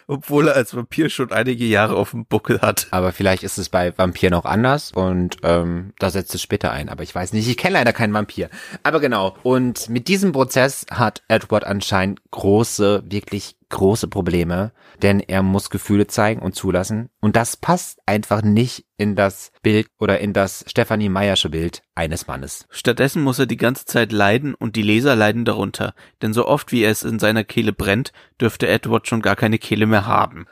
Obwohl 0.09 0.47
er 0.47 0.55
als 0.55 0.75
Vampir 0.75 1.11
schon 1.11 1.31
einige 1.31 1.65
Jahre 1.65 1.95
auf 1.95 2.11
dem 2.11 2.25
Buckel 2.25 2.61
hat. 2.61 2.87
Aber 2.89 3.11
vielleicht 3.11 3.43
ist 3.43 3.59
es 3.59 3.69
bei 3.69 3.95
Vampiren 3.95 4.33
auch 4.33 4.45
anders 4.45 4.91
und 4.91 5.37
ähm, 5.43 5.93
da 5.99 6.09
setzt 6.09 6.33
es 6.33 6.41
später 6.41 6.71
ein. 6.71 6.89
Aber 6.89 7.03
ich 7.03 7.13
weiß 7.13 7.31
nicht, 7.33 7.47
ich 7.47 7.57
kenne 7.57 7.75
leider 7.75 7.93
keinen 7.93 8.15
Vampir. 8.15 8.49
Aber 8.81 9.01
genau. 9.01 9.37
Und 9.43 9.87
mit 9.87 10.07
diesem 10.07 10.31
Prozess 10.31 10.87
hat 10.89 11.21
Edward 11.27 11.63
anscheinend 11.63 12.21
große, 12.31 13.03
wirklich 13.05 13.55
große 13.69 14.07
Probleme, 14.07 14.71
denn 15.01 15.19
er 15.19 15.43
muss 15.43 15.69
Gefühle 15.69 16.07
zeigen 16.07 16.41
und 16.41 16.55
zulassen. 16.55 17.09
Und 17.21 17.35
das 17.35 17.57
passt 17.57 17.99
einfach 18.05 18.41
nicht 18.41 18.85
in 18.97 19.15
das 19.15 19.51
Bild 19.61 19.87
oder 19.97 20.19
in 20.19 20.33
das 20.33 20.65
Stefanie 20.67 21.09
Meyersche 21.09 21.49
Bild 21.49 21.83
eines 21.95 22.27
Mannes. 22.27 22.67
Stattdessen 22.69 23.23
muss 23.23 23.39
er 23.39 23.45
die 23.45 23.57
ganze 23.57 23.85
Zeit 23.85 24.11
leiden 24.11 24.53
und 24.55 24.75
die 24.75 24.81
Leser 24.81 25.15
leiden 25.15 25.45
darunter, 25.45 25.93
denn 26.21 26.33
so 26.33 26.47
oft 26.47 26.71
wie 26.71 26.83
es 26.83 27.03
in 27.03 27.19
seiner 27.19 27.43
Kehle 27.43 27.73
brennt, 27.73 28.11
dürfte 28.39 28.67
Edward 28.67 29.07
schon 29.07 29.21
gar 29.21 29.35
keine 29.35 29.59
Kehle 29.59 29.85
mehr 29.85 30.05
haben. 30.05 30.47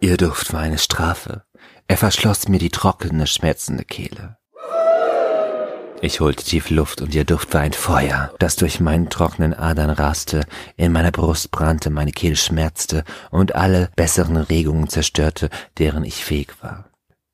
Ihr 0.00 0.16
Duft 0.16 0.52
war 0.52 0.60
eine 0.60 0.78
Strafe. 0.78 1.44
Er 1.86 1.96
verschloss 1.96 2.48
mir 2.48 2.58
die 2.58 2.70
trockene, 2.70 3.26
schmerzende 3.26 3.84
Kehle. 3.84 4.39
Ich 6.02 6.20
holte 6.20 6.42
tief 6.42 6.70
Luft 6.70 7.02
und 7.02 7.14
ihr 7.14 7.24
Duft 7.24 7.52
war 7.52 7.60
ein 7.60 7.74
Feuer, 7.74 8.32
das 8.38 8.56
durch 8.56 8.80
meinen 8.80 9.10
trockenen 9.10 9.52
Adern 9.52 9.90
raste, 9.90 10.40
in 10.78 10.92
meiner 10.92 11.10
Brust 11.10 11.50
brannte, 11.50 11.90
meine 11.90 12.12
Kehle 12.12 12.36
schmerzte 12.36 13.04
und 13.30 13.54
alle 13.54 13.90
besseren 13.96 14.38
Regungen 14.38 14.88
zerstörte, 14.88 15.50
deren 15.76 16.04
ich 16.04 16.24
fähig 16.24 16.54
war. 16.62 16.89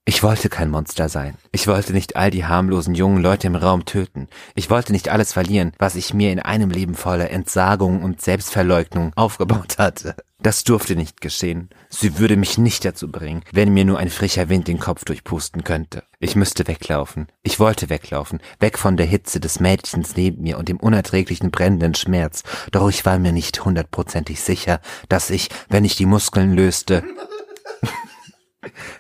Ich 0.08 0.22
wollte 0.22 0.48
kein 0.48 0.70
Monster 0.70 1.08
sein. 1.08 1.36
Ich 1.50 1.66
wollte 1.66 1.92
nicht 1.92 2.14
all 2.14 2.30
die 2.30 2.44
harmlosen 2.44 2.94
jungen 2.94 3.20
Leute 3.20 3.48
im 3.48 3.56
Raum 3.56 3.86
töten. 3.86 4.28
Ich 4.54 4.70
wollte 4.70 4.92
nicht 4.92 5.08
alles 5.08 5.32
verlieren, 5.32 5.72
was 5.80 5.96
ich 5.96 6.14
mir 6.14 6.30
in 6.30 6.38
einem 6.38 6.70
Leben 6.70 6.94
voller 6.94 7.28
Entsagung 7.32 8.04
und 8.04 8.20
Selbstverleugnung 8.20 9.10
aufgebaut 9.16 9.78
hatte. 9.78 10.14
Das 10.40 10.62
durfte 10.62 10.94
nicht 10.94 11.20
geschehen. 11.20 11.70
Sie 11.88 12.20
würde 12.20 12.36
mich 12.36 12.56
nicht 12.56 12.84
dazu 12.84 13.10
bringen, 13.10 13.42
wenn 13.50 13.75
mir 13.75 13.84
nur 13.84 13.98
ein 13.98 14.10
frischer 14.10 14.48
Wind 14.48 14.68
den 14.68 14.78
Kopf 14.78 15.04
durchpusten 15.04 15.64
könnte. 15.64 16.04
Ich 16.20 16.36
müsste 16.36 16.68
weglaufen. 16.68 17.26
Ich 17.42 17.58
wollte 17.58 17.90
weglaufen, 17.90 18.40
weg 18.60 18.78
von 18.78 18.96
der 18.96 19.06
Hitze 19.06 19.40
des 19.40 19.58
Mädchens 19.58 20.14
neben 20.14 20.44
mir 20.44 20.56
und 20.56 20.68
dem 20.68 20.76
unerträglichen 20.76 21.50
brennenden 21.50 21.96
Schmerz. 21.96 22.44
Doch 22.70 22.88
ich 22.88 23.04
war 23.04 23.18
mir 23.18 23.32
nicht 23.32 23.64
hundertprozentig 23.64 24.40
sicher, 24.40 24.80
dass 25.08 25.30
ich, 25.30 25.48
wenn 25.68 25.84
ich 25.84 25.96
die 25.96 26.06
Muskeln 26.06 26.54
löste, 26.54 27.02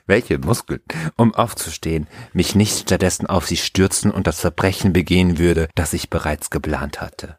welche 0.06 0.38
Muskeln, 0.38 0.80
um 1.16 1.34
aufzustehen, 1.34 2.06
mich 2.32 2.54
nicht 2.54 2.78
stattdessen 2.78 3.26
auf 3.26 3.46
sie 3.46 3.56
stürzen 3.56 4.10
und 4.10 4.26
das 4.26 4.40
Verbrechen 4.40 4.92
begehen 4.92 5.38
würde, 5.38 5.68
das 5.74 5.92
ich 5.92 6.10
bereits 6.10 6.50
geplant 6.50 7.00
hatte. 7.00 7.38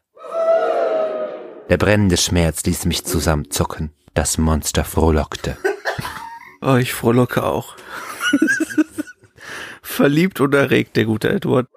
Der 1.68 1.76
brennende 1.76 2.16
Schmerz 2.16 2.64
ließ 2.64 2.86
mich 2.86 3.04
zusammenzucken. 3.04 3.90
Das 4.14 4.38
Monster 4.38 4.84
frohlockte. 4.84 5.56
Oh, 6.60 6.76
ich 6.76 6.92
frohlocke 6.92 7.44
auch. 7.44 7.76
Verliebt 9.82 10.40
und 10.40 10.54
erregt, 10.54 10.96
der 10.96 11.04
gute 11.04 11.28
Edward. 11.28 11.68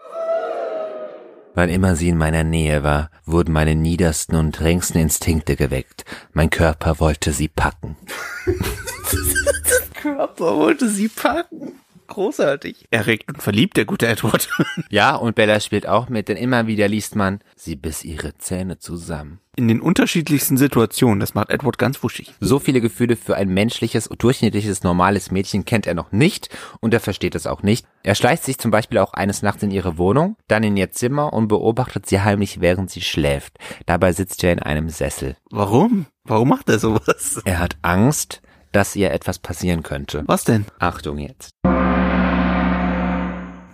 Wann 1.54 1.70
immer 1.70 1.96
sie 1.96 2.10
in 2.10 2.18
meiner 2.18 2.44
Nähe 2.44 2.84
war, 2.84 3.12
wurden 3.26 3.52
meine 3.52 3.76
niedersten 3.76 4.36
und 4.36 4.58
drängsten 4.58 5.02
Instinkte 5.02 5.56
geweckt. 5.56 6.06
Mein 6.34 6.50
Körper 6.50 7.00
wollte 7.00 7.34
sie 7.34 7.50
packen. 7.50 7.98
Körper 10.02 10.58
wollte 10.58 10.90
sie 10.90 11.08
packen. 11.08 11.74
Großartig. 12.08 12.88
Erregt 12.92 13.30
und 13.30 13.42
verliebt, 13.42 13.78
der 13.78 13.86
gute 13.86 14.06
Edward. 14.06 14.50
ja, 14.90 15.16
und 15.16 15.34
Bella 15.34 15.62
spielt 15.62 15.88
auch 15.88 16.10
mit, 16.10 16.28
denn 16.28 16.36
immer 16.36 16.68
wieder 16.68 16.90
liest 16.90 17.16
man, 17.16 17.40
sie 17.56 17.78
biss 17.78 18.04
ihre 18.04 18.38
Zähne 18.38 18.80
zusammen. 18.80 19.40
In 19.56 19.70
den 19.70 19.80
unterschiedlichsten 19.80 20.58
Situationen, 20.58 21.22
das 21.22 21.36
macht 21.36 21.52
Edward 21.52 21.78
ganz 21.78 22.04
wuschig. 22.04 22.34
So 22.42 22.60
viele 22.60 22.82
Gefühle 22.82 23.16
für 23.16 23.36
ein 23.38 23.48
menschliches, 23.48 24.10
durchschnittliches, 24.10 24.84
normales 24.84 25.32
Mädchen 25.32 25.64
kennt 25.64 25.88
er 25.88 25.94
noch 25.94 26.12
nicht 26.12 26.50
und 26.82 26.94
er 26.94 27.00
versteht 27.00 27.36
es 27.36 27.48
auch 27.48 27.64
nicht. 27.64 27.86
Er 28.04 28.16
schleicht 28.16 28.44
sich 28.44 28.58
zum 28.58 28.72
Beispiel 28.72 28.98
auch 28.98 29.14
eines 29.14 29.42
Nachts 29.42 29.64
in 29.64 29.72
ihre 29.72 29.98
Wohnung, 29.98 30.36
dann 30.50 30.64
in 30.64 30.76
ihr 30.76 30.92
Zimmer 30.92 31.32
und 31.32 31.48
beobachtet 31.48 32.08
sie 32.08 32.20
heimlich, 32.20 32.60
während 32.60 32.90
sie 32.90 33.02
schläft. 33.02 33.58
Dabei 33.86 34.12
sitzt 34.12 34.44
er 34.44 34.52
in 34.52 34.60
einem 34.60 34.90
Sessel. 34.90 35.38
Warum? 35.50 36.08
Warum 36.26 36.50
macht 36.50 36.68
er 36.68 36.80
sowas? 36.80 37.42
Er 37.46 37.60
hat 37.60 37.78
Angst, 37.84 38.42
dass 38.72 38.96
ihr 38.96 39.12
etwas 39.12 39.40
passieren 39.40 39.84
könnte. 39.84 40.24
Was 40.28 40.44
denn? 40.44 40.66
Achtung 40.80 41.18
jetzt. 41.18 41.52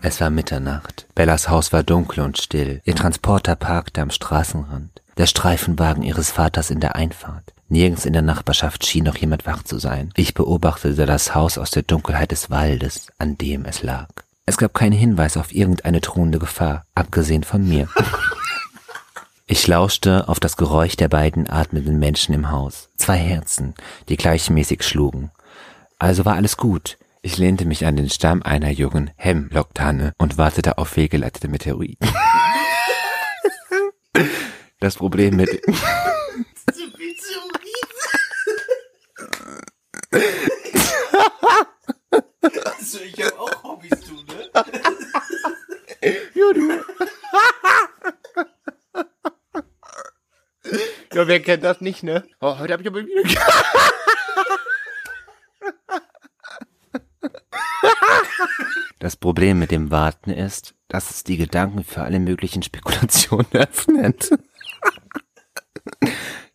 Es 0.02 0.22
war 0.22 0.30
Mitternacht. 0.30 1.08
Bellas 1.16 1.50
Haus 1.50 1.74
war 1.74 1.84
dunkel 1.84 2.24
und 2.24 2.38
still. 2.38 2.82
Ihr 2.86 2.96
Transporter 2.96 3.56
parkte 3.56 4.02
am 4.02 4.12
Straßenrand. 4.12 5.02
Der 5.18 5.26
Streifenwagen 5.26 6.04
ihres 6.04 6.32
Vaters 6.32 6.70
in 6.70 6.80
der 6.80 6.96
Einfahrt. 6.96 7.54
Nirgends 7.70 8.06
in 8.06 8.14
der 8.14 8.22
Nachbarschaft 8.22 8.86
schien 8.86 9.04
noch 9.04 9.18
jemand 9.18 9.46
wach 9.46 9.64
zu 9.64 9.80
sein. 9.80 10.12
Ich 10.16 10.34
beobachtete 10.34 11.06
das 11.06 11.36
Haus 11.36 11.58
aus 11.58 11.72
der 11.72 11.84
Dunkelheit 11.84 12.32
des 12.32 12.50
Waldes, 12.50 13.08
an 13.18 13.38
dem 13.38 13.66
es 13.66 13.84
lag. 13.84 14.08
Es 14.46 14.58
gab 14.58 14.74
keinen 14.74 14.94
Hinweis 14.94 15.36
auf 15.36 15.54
irgendeine 15.54 16.00
drohende 16.00 16.40
Gefahr, 16.40 16.86
abgesehen 16.96 17.44
von 17.44 17.68
mir. 17.68 17.90
Ich 19.50 19.66
lauschte 19.66 20.28
auf 20.28 20.42
das 20.42 20.58
Geräusch 20.58 20.98
der 20.98 21.08
beiden 21.08 21.50
atmenden 21.50 22.00
Menschen 22.00 22.36
im 22.36 22.52
Haus. 22.52 22.90
Zwei 23.08 23.20
Herzen, 23.20 23.74
die 24.10 24.18
gleichmäßig 24.18 24.84
schlugen. 24.84 25.32
Also 25.98 26.26
war 26.26 26.36
alles 26.36 26.58
gut. 26.58 26.98
Ich 27.22 27.38
lehnte 27.38 27.64
mich 27.64 27.86
an 27.86 27.96
den 27.96 28.10
Stamm 28.10 28.44
einer 28.44 28.70
jungen 28.70 29.12
Hemlocktanne 29.16 30.12
und 30.18 30.38
wartete 30.38 30.78
auf 30.78 30.90
fehlgeleitete 30.90 31.48
Meteoriten. 31.48 32.10
Das 34.82 34.96
Problem 34.96 35.38
mit... 35.38 35.50
also 42.78 43.00
ich 43.00 43.24
hab 43.24 43.40
auch 43.40 43.64
Hobbys, 43.64 44.02
du, 44.02 44.16
ne? 44.34 44.50
ja, 46.36 46.54
du. 46.54 46.84
Ja, 51.14 51.28
wer 51.28 51.40
kennt 51.40 51.64
das 51.64 51.82
nicht, 51.82 52.04
ne? 52.04 52.26
Oh, 52.42 52.60
heute 52.60 52.74
hab 52.74 52.82
ich 52.82 52.88
aber 52.88 53.06
wieder. 53.06 53.42
Das 59.00 59.16
Problem 59.16 59.60
mit 59.60 59.72
dem 59.72 59.92
Warten 59.92 60.32
ist, 60.32 60.74
dass 60.88 61.12
es 61.12 61.24
die 61.24 61.38
Gedanken 61.38 61.84
für 61.84 62.02
alle 62.02 62.20
möglichen 62.20 62.64
Spekulationen 62.64 63.48
öffnet. 63.54 64.32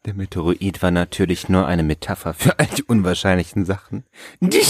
Der 0.05 0.15
Meteorit 0.15 0.83
war 0.83 0.91
natürlich 0.91 1.49
nur 1.49 1.67
eine 1.67 1.85
Metapher 1.85 2.35
für 2.35 2.59
all 2.59 2.67
die 2.67 2.83
unwahrscheinlichen 2.83 3.65
Sachen. 3.65 4.05
Die 4.41 4.59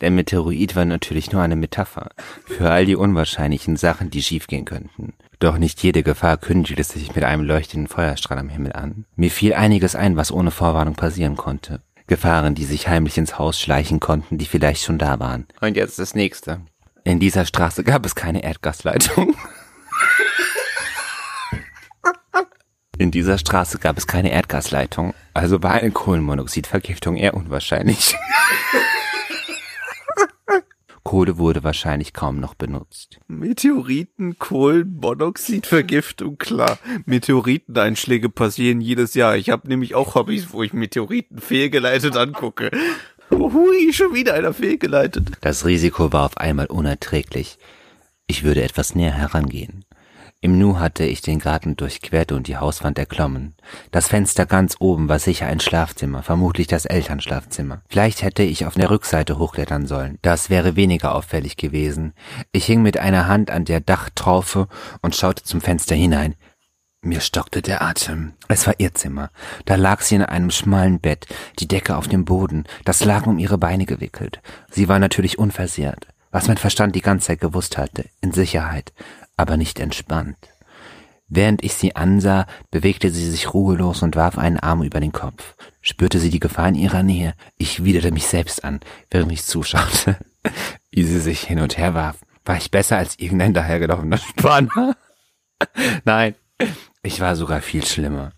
Der 0.00 0.10
Meteorit 0.10 0.76
war 0.76 0.84
natürlich 0.84 1.32
nur 1.32 1.42
eine 1.42 1.56
Metapher 1.56 2.10
für 2.46 2.70
all 2.70 2.84
die 2.86 2.96
unwahrscheinlichen 2.96 3.76
Sachen, 3.76 4.10
die 4.10 4.22
schiefgehen 4.22 4.64
könnten. 4.64 5.14
Doch 5.38 5.58
nicht 5.58 5.82
jede 5.82 6.02
Gefahr 6.02 6.36
kündigte 6.36 6.82
sich 6.84 7.14
mit 7.14 7.24
einem 7.24 7.44
leuchtenden 7.44 7.88
Feuerstrahl 7.88 8.38
am 8.38 8.48
Himmel 8.48 8.72
an. 8.72 9.04
Mir 9.16 9.30
fiel 9.30 9.54
einiges 9.54 9.94
ein, 9.94 10.16
was 10.16 10.32
ohne 10.32 10.50
Vorwarnung 10.50 10.94
passieren 10.94 11.36
konnte. 11.36 11.82
Gefahren, 12.06 12.54
die 12.54 12.64
sich 12.64 12.88
heimlich 12.88 13.16
ins 13.16 13.38
Haus 13.38 13.58
schleichen 13.58 14.00
konnten, 14.00 14.38
die 14.38 14.46
vielleicht 14.46 14.82
schon 14.82 14.98
da 14.98 15.20
waren. 15.20 15.46
Und 15.60 15.76
jetzt 15.76 15.98
das 15.98 16.14
nächste. 16.14 16.60
In 17.02 17.20
dieser 17.20 17.46
Straße 17.46 17.84
gab 17.84 18.04
es 18.04 18.14
keine 18.14 18.42
Erdgasleitung. 18.42 19.34
In 22.96 23.10
dieser 23.10 23.38
Straße 23.38 23.78
gab 23.78 23.98
es 23.98 24.06
keine 24.06 24.30
Erdgasleitung, 24.30 25.14
also 25.32 25.64
war 25.64 25.72
eine 25.72 25.90
Kohlenmonoxidvergiftung 25.90 27.16
eher 27.16 27.34
unwahrscheinlich. 27.34 28.14
Kohle 31.04 31.36
wurde 31.36 31.62
wahrscheinlich 31.62 32.14
kaum 32.14 32.40
noch 32.40 32.54
benutzt. 32.54 33.20
Meteoriten, 33.28 34.38
Kohlenmonoxidvergiftung, 34.38 36.38
klar. 36.38 36.78
Meteoriteneinschläge 37.04 38.30
passieren 38.30 38.80
jedes 38.80 39.14
Jahr. 39.14 39.36
Ich 39.36 39.50
habe 39.50 39.68
nämlich 39.68 39.94
auch 39.94 40.14
Hobbys, 40.14 40.52
wo 40.52 40.62
ich 40.62 40.72
Meteoriten 40.72 41.38
fehlgeleitet 41.38 42.16
angucke. 42.16 42.70
Hui, 43.30 43.92
schon 43.92 44.14
wieder 44.14 44.34
einer 44.34 44.54
fehlgeleitet. 44.54 45.32
Das 45.42 45.66
Risiko 45.66 46.12
war 46.12 46.24
auf 46.24 46.38
einmal 46.38 46.66
unerträglich. 46.66 47.58
Ich 48.26 48.42
würde 48.42 48.62
etwas 48.62 48.94
näher 48.94 49.12
herangehen. 49.12 49.84
Im 50.44 50.58
Nu 50.58 50.78
hatte 50.78 51.06
ich 51.06 51.22
den 51.22 51.38
Garten 51.38 51.74
durchquert 51.74 52.30
und 52.30 52.48
die 52.48 52.58
Hauswand 52.58 52.98
erklommen. 52.98 53.54
Das 53.92 54.08
Fenster 54.08 54.44
ganz 54.44 54.76
oben 54.78 55.08
war 55.08 55.18
sicher 55.18 55.46
ein 55.46 55.58
Schlafzimmer, 55.58 56.22
vermutlich 56.22 56.66
das 56.66 56.84
Elternschlafzimmer. 56.84 57.80
Vielleicht 57.88 58.20
hätte 58.22 58.42
ich 58.42 58.66
auf 58.66 58.74
der 58.74 58.90
Rückseite 58.90 59.38
hochklettern 59.38 59.86
sollen. 59.86 60.18
Das 60.20 60.50
wäre 60.50 60.76
weniger 60.76 61.14
auffällig 61.14 61.56
gewesen. 61.56 62.12
Ich 62.52 62.66
hing 62.66 62.82
mit 62.82 62.98
einer 62.98 63.26
Hand 63.26 63.50
an 63.50 63.64
der 63.64 63.80
Dachtraufe 63.80 64.68
und 65.00 65.16
schaute 65.16 65.44
zum 65.44 65.62
Fenster 65.62 65.94
hinein. 65.94 66.34
Mir 67.00 67.22
stockte 67.22 67.62
der 67.62 67.80
Atem. 67.80 68.34
Es 68.46 68.66
war 68.66 68.74
ihr 68.76 68.92
Zimmer. 68.92 69.30
Da 69.64 69.76
lag 69.76 70.02
sie 70.02 70.16
in 70.16 70.22
einem 70.22 70.50
schmalen 70.50 71.00
Bett, 71.00 71.26
die 71.58 71.68
Decke 71.68 71.96
auf 71.96 72.06
dem 72.06 72.26
Boden, 72.26 72.64
das 72.84 73.02
Laken 73.02 73.32
um 73.32 73.38
ihre 73.38 73.56
Beine 73.56 73.86
gewickelt. 73.86 74.42
Sie 74.70 74.88
war 74.88 74.98
natürlich 74.98 75.38
unversehrt, 75.38 76.06
was 76.30 76.48
mein 76.48 76.58
Verstand 76.58 76.94
die 76.94 77.00
ganze 77.00 77.28
Zeit 77.28 77.40
gewusst 77.40 77.78
hatte, 77.78 78.04
in 78.20 78.32
Sicherheit 78.32 78.92
aber 79.36 79.56
nicht 79.56 79.80
entspannt. 79.80 80.36
Während 81.28 81.64
ich 81.64 81.74
sie 81.74 81.96
ansah, 81.96 82.46
bewegte 82.70 83.10
sie 83.10 83.28
sich 83.28 83.54
ruhelos 83.54 84.02
und 84.02 84.14
warf 84.14 84.38
einen 84.38 84.58
Arm 84.58 84.82
über 84.82 85.00
den 85.00 85.12
Kopf. 85.12 85.54
Spürte 85.80 86.18
sie 86.18 86.30
die 86.30 86.40
Gefahr 86.40 86.68
in 86.68 86.74
ihrer 86.74 87.02
Nähe? 87.02 87.34
Ich 87.56 87.84
widerte 87.84 88.12
mich 88.12 88.26
selbst 88.26 88.62
an, 88.64 88.80
während 89.10 89.32
ich 89.32 89.44
zuschaute, 89.44 90.16
wie 90.90 91.02
sie 91.02 91.20
sich 91.20 91.40
hin 91.40 91.60
und 91.60 91.78
her 91.78 91.94
warf. 91.94 92.18
War 92.44 92.56
ich 92.56 92.70
besser 92.70 92.98
als 92.98 93.18
irgendein 93.18 93.54
dahergelaufener 93.54 94.18
Spanner? 94.18 94.96
Nein, 96.04 96.34
ich 97.02 97.20
war 97.20 97.36
sogar 97.36 97.62
viel 97.62 97.84
schlimmer. 97.84 98.32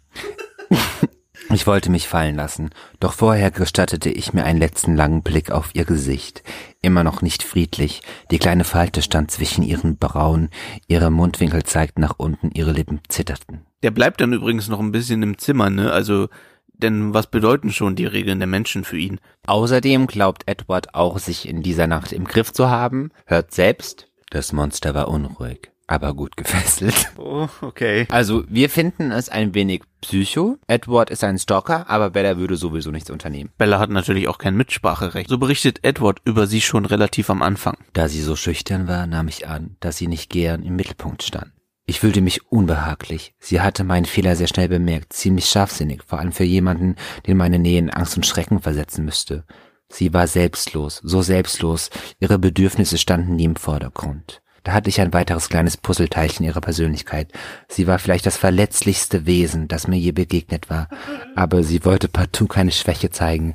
Ich 1.50 1.66
wollte 1.66 1.90
mich 1.90 2.08
fallen 2.08 2.34
lassen, 2.34 2.70
doch 2.98 3.12
vorher 3.12 3.50
gestattete 3.50 4.10
ich 4.10 4.32
mir 4.32 4.44
einen 4.44 4.58
letzten 4.58 4.96
langen 4.96 5.22
Blick 5.22 5.50
auf 5.52 5.70
ihr 5.74 5.84
Gesicht. 5.84 6.42
Immer 6.82 7.04
noch 7.04 7.22
nicht 7.22 7.44
friedlich, 7.44 8.02
die 8.30 8.38
kleine 8.38 8.64
Falte 8.64 9.00
stand 9.00 9.30
zwischen 9.30 9.62
ihren 9.62 9.96
Brauen, 9.96 10.50
ihre 10.88 11.10
Mundwinkel 11.10 11.62
zeigten 11.62 12.00
nach 12.00 12.14
unten, 12.18 12.50
ihre 12.52 12.72
Lippen 12.72 13.00
zitterten. 13.08 13.64
Der 13.82 13.92
bleibt 13.92 14.20
dann 14.20 14.32
übrigens 14.32 14.68
noch 14.68 14.80
ein 14.80 14.92
bisschen 14.92 15.22
im 15.22 15.38
Zimmer, 15.38 15.70
ne? 15.70 15.92
Also, 15.92 16.28
denn 16.72 17.14
was 17.14 17.28
bedeuten 17.28 17.72
schon 17.72 17.94
die 17.94 18.06
Regeln 18.06 18.40
der 18.40 18.48
Menschen 18.48 18.82
für 18.84 18.98
ihn? 18.98 19.20
Außerdem 19.46 20.08
glaubt 20.08 20.42
Edward 20.46 20.94
auch, 20.94 21.18
sich 21.18 21.48
in 21.48 21.62
dieser 21.62 21.86
Nacht 21.86 22.12
im 22.12 22.24
Griff 22.24 22.52
zu 22.52 22.68
haben, 22.68 23.10
hört 23.24 23.52
selbst, 23.52 24.08
das 24.30 24.52
Monster 24.52 24.94
war 24.94 25.08
unruhig 25.08 25.70
aber 25.86 26.14
gut 26.14 26.36
gefesselt. 26.36 27.12
Oh, 27.18 27.48
okay. 27.60 28.06
Also 28.10 28.44
wir 28.48 28.70
finden 28.70 29.10
es 29.10 29.28
ein 29.28 29.52
wenig 29.52 29.82
psycho. 30.00 30.58
Edward 30.68 31.10
ist 31.10 31.24
ein 31.24 31.38
Stalker, 31.38 31.90
aber 31.90 32.10
Bella 32.10 32.36
würde 32.36 32.56
sowieso 32.56 32.90
nichts 32.90 33.10
unternehmen. 33.10 33.50
Bella 33.58 33.78
hat 33.80 33.90
natürlich 33.90 34.28
auch 34.28 34.38
kein 34.38 34.56
Mitspracherecht. 34.56 35.28
So 35.28 35.36
berichtet 35.38 35.80
Edward 35.82 36.20
über 36.24 36.46
sie 36.46 36.60
schon 36.60 36.86
relativ 36.86 37.28
am 37.28 37.42
Anfang. 37.42 37.76
Da 37.94 38.08
sie 38.08 38.22
so 38.22 38.36
schüchtern 38.36 38.86
war, 38.86 39.06
nahm 39.06 39.28
ich 39.28 39.48
an, 39.48 39.76
dass 39.80 39.96
sie 39.96 40.06
nicht 40.06 40.30
gern 40.30 40.62
im 40.62 40.76
Mittelpunkt 40.76 41.24
stand. 41.24 41.52
Ich 41.84 42.00
fühlte 42.00 42.20
mich 42.20 42.50
unbehaglich. 42.50 43.34
Sie 43.38 43.60
hatte 43.60 43.84
meinen 43.84 44.06
Fehler 44.06 44.36
sehr 44.36 44.48
schnell 44.48 44.68
bemerkt, 44.68 45.12
ziemlich 45.12 45.46
scharfsinnig, 45.46 46.02
vor 46.04 46.18
allem 46.18 46.32
für 46.32 46.44
jemanden, 46.44 46.96
den 47.26 47.36
meine 47.36 47.58
Nähe 47.58 47.78
in 47.78 47.90
Angst 47.90 48.16
und 48.16 48.26
Schrecken 48.26 48.60
versetzen 48.60 49.04
müsste. 49.04 49.44
Sie 49.88 50.12
war 50.12 50.26
selbstlos, 50.26 51.00
so 51.04 51.22
selbstlos, 51.22 51.90
ihre 52.18 52.38
Bedürfnisse 52.38 52.98
standen 52.98 53.36
nie 53.36 53.44
im 53.44 53.56
Vordergrund. 53.56 54.42
Da 54.66 54.72
hatte 54.72 54.90
ich 54.90 55.00
ein 55.00 55.12
weiteres 55.12 55.48
kleines 55.48 55.76
Puzzleteilchen 55.76 56.44
ihrer 56.44 56.60
Persönlichkeit. 56.60 57.30
Sie 57.68 57.86
war 57.86 58.00
vielleicht 58.00 58.26
das 58.26 58.36
verletzlichste 58.36 59.24
Wesen, 59.24 59.68
das 59.68 59.86
mir 59.86 59.96
je 59.96 60.10
begegnet 60.10 60.68
war, 60.68 60.88
aber 61.36 61.62
sie 61.62 61.84
wollte 61.84 62.08
partout 62.08 62.48
keine 62.48 62.72
Schwäche 62.72 63.10
zeigen. 63.10 63.54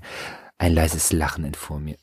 Ein 0.57 0.73
leises 0.73 1.11
Lachen 1.11 1.43
entfuhr 1.43 1.81
mir. 1.81 1.97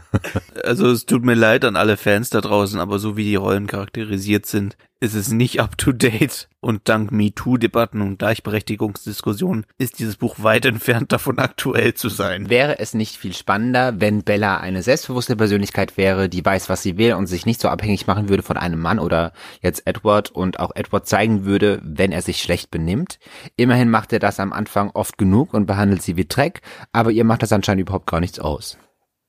also 0.64 0.90
es 0.90 1.06
tut 1.06 1.24
mir 1.24 1.32
leid 1.32 1.64
an 1.64 1.76
alle 1.76 1.96
Fans 1.96 2.28
da 2.28 2.42
draußen, 2.42 2.78
aber 2.78 2.98
so 2.98 3.16
wie 3.16 3.24
die 3.24 3.36
Rollen 3.36 3.68
charakterisiert 3.68 4.44
sind, 4.44 4.76
ist 5.02 5.14
es 5.14 5.32
nicht 5.32 5.60
up 5.60 5.76
to 5.76 5.90
date. 5.90 6.48
Und 6.60 6.88
dank 6.88 7.10
MeToo-Debatten 7.10 8.00
und 8.00 8.20
Gleichberechtigungsdiskussionen 8.20 9.66
ist 9.76 9.98
dieses 9.98 10.14
Buch 10.14 10.36
weit 10.38 10.64
entfernt 10.64 11.10
davon 11.10 11.40
aktuell 11.40 11.94
zu 11.94 12.08
sein. 12.08 12.48
Wäre 12.48 12.78
es 12.78 12.94
nicht 12.94 13.16
viel 13.16 13.34
spannender, 13.34 14.00
wenn 14.00 14.22
Bella 14.22 14.58
eine 14.58 14.84
selbstbewusste 14.84 15.34
Persönlichkeit 15.34 15.96
wäre, 15.96 16.28
die 16.28 16.44
weiß, 16.44 16.68
was 16.68 16.82
sie 16.82 16.98
will 16.98 17.14
und 17.14 17.26
sich 17.26 17.46
nicht 17.46 17.60
so 17.60 17.68
abhängig 17.68 18.06
machen 18.06 18.28
würde 18.28 18.44
von 18.44 18.56
einem 18.56 18.80
Mann 18.80 19.00
oder 19.00 19.32
jetzt 19.60 19.88
Edward 19.88 20.30
und 20.30 20.60
auch 20.60 20.70
Edward 20.76 21.08
zeigen 21.08 21.44
würde, 21.44 21.80
wenn 21.82 22.12
er 22.12 22.22
sich 22.22 22.40
schlecht 22.40 22.70
benimmt. 22.70 23.18
Immerhin 23.56 23.90
macht 23.90 24.12
er 24.12 24.20
das 24.20 24.38
am 24.38 24.52
Anfang 24.52 24.90
oft 24.90 25.18
genug 25.18 25.52
und 25.52 25.66
behandelt 25.66 26.02
sie 26.02 26.16
wie 26.16 26.26
Dreck, 26.26 26.60
aber 26.92 27.10
ihr 27.10 27.24
macht 27.24 27.42
das 27.42 27.52
anscheinend 27.52 27.82
überhaupt 27.82 28.06
gar 28.06 28.20
nichts 28.20 28.38
aus. 28.38 28.78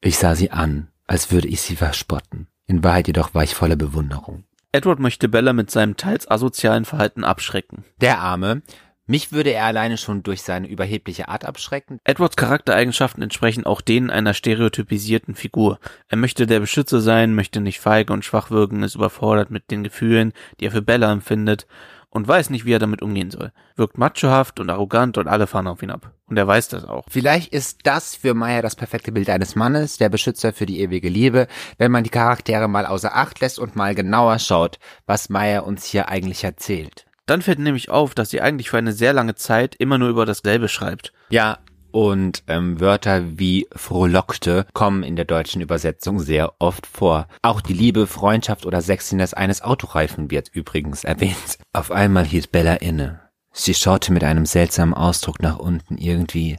Ich 0.01 0.19
sah 0.19 0.35
sie 0.35 0.51
an, 0.51 0.89
als 1.07 1.31
würde 1.31 1.47
ich 1.47 1.61
sie 1.61 1.75
verspotten. 1.75 2.47
In 2.67 2.83
Wahrheit 2.83 3.07
jedoch 3.07 3.33
war 3.33 3.43
ich 3.43 3.55
voller 3.55 3.75
Bewunderung. 3.75 4.43
Edward 4.75 4.99
möchte 4.99 5.29
Bella 5.29 5.53
mit 5.53 5.69
seinem 5.69 5.97
teils 5.97 6.29
asozialen 6.29 6.83
Verhalten 6.83 7.23
abschrecken. 7.23 7.85
Der 8.01 8.19
Arme. 8.19 8.63
Mich 9.05 9.31
würde 9.31 9.51
er 9.51 9.65
alleine 9.65 9.97
schon 9.97 10.23
durch 10.23 10.41
seine 10.41 10.67
überhebliche 10.67 11.27
Art 11.27 11.45
abschrecken. 11.45 11.99
Edwards 12.05 12.37
Charaktereigenschaften 12.37 13.21
entsprechen 13.21 13.67
auch 13.67 13.81
denen 13.81 14.09
einer 14.09 14.33
stereotypisierten 14.33 15.35
Figur. 15.35 15.77
Er 16.07 16.17
möchte 16.17 16.47
der 16.47 16.59
Beschützer 16.59 17.01
sein, 17.01 17.35
möchte 17.35 17.61
nicht 17.61 17.79
feige 17.79 18.13
und 18.13 18.25
schwach 18.25 18.49
wirken, 18.49 18.81
ist 18.81 18.95
überfordert 18.95 19.51
mit 19.51 19.69
den 19.69 19.83
Gefühlen, 19.83 20.33
die 20.59 20.65
er 20.65 20.71
für 20.71 20.81
Bella 20.81 21.11
empfindet 21.11 21.67
und 22.13 22.27
weiß 22.27 22.51
nicht, 22.51 22.63
wie 22.65 22.73
er 22.73 22.79
damit 22.79 23.01
umgehen 23.01 23.31
soll. 23.31 23.51
Wirkt 23.75 23.97
machohaft 23.97 24.59
und 24.59 24.69
arrogant 24.69 25.17
und 25.17 25.27
alle 25.27 25.47
fahren 25.47 25.67
auf 25.67 25.81
ihn 25.81 25.89
ab. 25.89 26.11
Und 26.27 26.37
er 26.37 26.47
weiß 26.47 26.67
das 26.69 26.85
auch. 26.85 27.05
Vielleicht 27.09 27.51
ist 27.51 27.79
das 27.83 28.15
für 28.15 28.35
Maya 28.35 28.61
das 28.61 28.75
perfekte 28.75 29.11
Bild 29.11 29.29
eines 29.29 29.55
Mannes, 29.55 29.97
der 29.97 30.09
Beschützer 30.09 30.53
für 30.53 30.67
die 30.67 30.79
ewige 30.79 31.09
Liebe, 31.09 31.47
wenn 31.79 31.91
man 31.91 32.03
die 32.03 32.11
Charaktere 32.11 32.67
mal 32.67 32.85
außer 32.85 33.15
Acht 33.15 33.39
lässt 33.39 33.57
und 33.57 33.75
mal 33.75 33.95
genauer 33.95 34.37
schaut, 34.37 34.77
was 35.07 35.29
Maya 35.29 35.61
uns 35.61 35.85
hier 35.85 36.07
eigentlich 36.07 36.43
erzählt. 36.43 37.05
Dann 37.25 37.41
fällt 37.41 37.59
nämlich 37.59 37.89
auf, 37.89 38.13
dass 38.13 38.29
sie 38.29 38.41
eigentlich 38.41 38.69
für 38.69 38.77
eine 38.77 38.93
sehr 38.93 39.13
lange 39.13 39.33
Zeit 39.33 39.75
immer 39.75 39.97
nur 39.97 40.09
über 40.09 40.25
dasselbe 40.25 40.67
schreibt. 40.67 41.13
Ja, 41.29 41.59
und 41.93 42.43
ähm, 42.47 42.79
Wörter 42.79 43.37
wie 43.37 43.67
frohlockte 43.75 44.65
kommen 44.73 45.03
in 45.03 45.15
der 45.15 45.25
deutschen 45.25 45.61
Übersetzung 45.61 46.19
sehr 46.19 46.53
oft 46.59 46.87
vor. 46.87 47.27
Auch 47.43 47.61
die 47.61 47.73
Liebe, 47.73 48.07
Freundschaft 48.07 48.65
oder 48.65 48.81
Sexiness 48.81 49.33
eines 49.33 49.61
Autoreifen 49.61 50.31
wird 50.31 50.49
übrigens 50.49 51.03
erwähnt. 51.03 51.59
Auf 51.71 51.91
einmal 51.91 52.25
hielt 52.25 52.51
Bella 52.51 52.75
inne. 52.75 53.21
Sie 53.51 53.75
schaute 53.75 54.11
mit 54.11 54.23
einem 54.23 54.47
seltsamen 54.47 54.95
Ausdruck 54.95 55.39
nach 55.41 55.59
unten, 55.59 55.97
irgendwie 55.99 56.57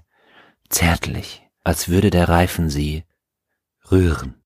zärtlich, 0.69 1.43
als 1.65 1.89
würde 1.89 2.11
der 2.11 2.29
Reifen 2.29 2.71
sie 2.71 3.03
rühren. 3.91 4.44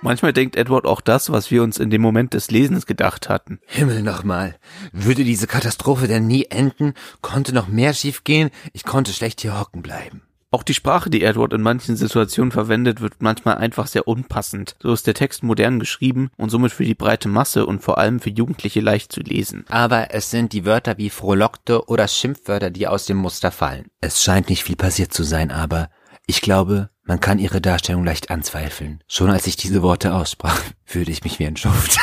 Manchmal 0.00 0.32
denkt 0.32 0.56
Edward 0.56 0.86
auch 0.86 1.00
das, 1.00 1.32
was 1.32 1.50
wir 1.50 1.62
uns 1.62 1.78
in 1.78 1.90
dem 1.90 2.00
Moment 2.00 2.32
des 2.32 2.50
Lesens 2.50 2.86
gedacht 2.86 3.28
hatten. 3.28 3.58
Himmel 3.66 4.02
nochmal. 4.02 4.56
Würde 4.92 5.24
diese 5.24 5.48
Katastrophe 5.48 6.06
denn 6.06 6.26
nie 6.26 6.46
enden? 6.50 6.94
Konnte 7.20 7.52
noch 7.52 7.66
mehr 7.66 7.92
schiefgehen? 7.94 8.50
Ich 8.72 8.84
konnte 8.84 9.12
schlecht 9.12 9.40
hier 9.40 9.58
hocken 9.58 9.82
bleiben. 9.82 10.22
Auch 10.50 10.62
die 10.62 10.72
Sprache, 10.72 11.10
die 11.10 11.24
Edward 11.24 11.52
in 11.52 11.60
manchen 11.60 11.94
Situationen 11.96 12.52
verwendet, 12.52 13.02
wird 13.02 13.20
manchmal 13.20 13.58
einfach 13.58 13.86
sehr 13.86 14.08
unpassend. 14.08 14.76
So 14.80 14.94
ist 14.94 15.06
der 15.06 15.12
Text 15.12 15.42
modern 15.42 15.78
geschrieben 15.78 16.30
und 16.38 16.48
somit 16.48 16.72
für 16.72 16.84
die 16.84 16.94
breite 16.94 17.28
Masse 17.28 17.66
und 17.66 17.82
vor 17.82 17.98
allem 17.98 18.18
für 18.20 18.30
Jugendliche 18.30 18.80
leicht 18.80 19.12
zu 19.12 19.20
lesen. 19.20 19.66
Aber 19.68 20.14
es 20.14 20.30
sind 20.30 20.54
die 20.54 20.64
Wörter 20.64 20.96
wie 20.96 21.10
frohlockte 21.10 21.86
oder 21.86 22.08
Schimpfwörter, 22.08 22.70
die 22.70 22.86
aus 22.86 23.04
dem 23.04 23.18
Muster 23.18 23.50
fallen. 23.50 23.88
Es 24.00 24.22
scheint 24.22 24.48
nicht 24.48 24.64
viel 24.64 24.76
passiert 24.76 25.12
zu 25.12 25.22
sein, 25.22 25.50
aber 25.50 25.90
ich 26.26 26.40
glaube, 26.40 26.88
man 27.08 27.18
kann 27.18 27.38
ihre 27.38 27.60
Darstellung 27.60 28.04
leicht 28.04 28.30
anzweifeln. 28.30 29.02
Schon 29.08 29.30
als 29.30 29.46
ich 29.46 29.56
diese 29.56 29.82
Worte 29.82 30.14
aussprach, 30.14 30.60
fühlte 30.84 31.10
ich 31.10 31.24
mich 31.24 31.40
wie 31.40 31.46
ein 31.46 31.56
Schuft. 31.56 31.98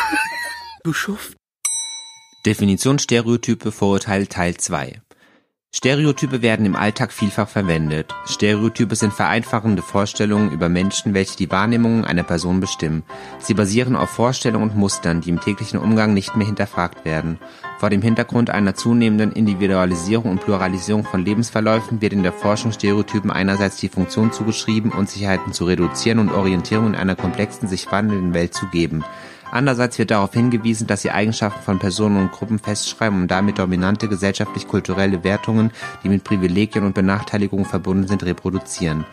du 0.84 0.92
Schuft? 0.92 1.38
Definition 2.46 3.00
Stereotype 3.00 3.72
Vorurteile 3.72 4.28
Teil 4.28 4.56
2 4.56 5.02
Stereotype 5.78 6.42
werden 6.42 6.66
im 6.66 6.78
Alltag 6.78 7.12
vielfach 7.12 7.50
verwendet. 7.50 8.16
Stereotype 8.28 8.96
sind 8.96 9.12
vereinfachende 9.12 9.82
Vorstellungen 9.82 10.52
über 10.52 10.70
Menschen, 10.70 11.14
welche 11.14 11.36
die 11.36 11.52
Wahrnehmungen 11.52 12.06
einer 12.06 12.24
Person 12.24 12.62
bestimmen. 12.62 13.04
Sie 13.40 13.54
basieren 13.54 13.98
auf 13.98 14.10
Vorstellungen 14.10 14.70
und 14.70 14.78
Mustern, 14.78 15.20
die 15.20 15.32
im 15.32 15.42
täglichen 15.42 15.78
Umgang 15.78 16.14
nicht 16.14 16.38
mehr 16.38 16.48
hinterfragt 16.48 17.04
werden. 17.04 17.40
Vor 17.78 17.90
dem 17.90 18.02
Hintergrund 18.02 18.52
einer 18.52 18.74
zunehmenden 18.74 19.34
Individualisierung 19.34 20.32
und 20.32 20.42
Pluralisierung 20.42 21.04
von 21.04 21.26
Lebensverläufen 21.26 22.00
wird 22.00 22.14
in 22.14 22.24
der 22.24 22.32
Forschung 22.32 22.72
Stereotypen 22.72 23.30
einerseits 23.30 23.76
die 23.76 23.90
Funktion 23.90 24.32
zugeschrieben, 24.32 24.94
Unsicherheiten 24.94 25.52
zu 25.52 25.66
reduzieren 25.66 26.20
und 26.20 26.32
Orientierung 26.32 26.88
in 26.88 26.96
einer 26.96 27.18
komplexen, 27.18 27.68
sich 27.68 27.92
wandelnden 27.92 28.34
Welt 28.34 28.54
zu 28.54 28.68
geben. 28.68 29.04
Andererseits 29.52 29.98
wird 30.00 30.12
darauf 30.12 30.34
hingewiesen, 30.34 30.88
dass 30.88 31.02
sie 31.02 31.12
Eigenschaften 31.12 31.62
von 31.64 31.80
Personen 31.80 32.18
und 32.18 32.32
Gruppen 32.32 32.60
festschreiben 32.60 33.22
und 33.22 33.32
damit 33.32 33.60
dominante 33.60 34.08
gesellschaftlich-kulturelle 34.08 35.24
Wertungen, 35.24 35.72
die 36.04 36.10
mit 36.10 36.24
Privilegien 36.24 36.86
und 36.86 36.96
Benachteiligungen 36.96 37.66
verbunden 37.66 38.08
sind, 38.08 38.24
reproduzieren. 38.24 39.06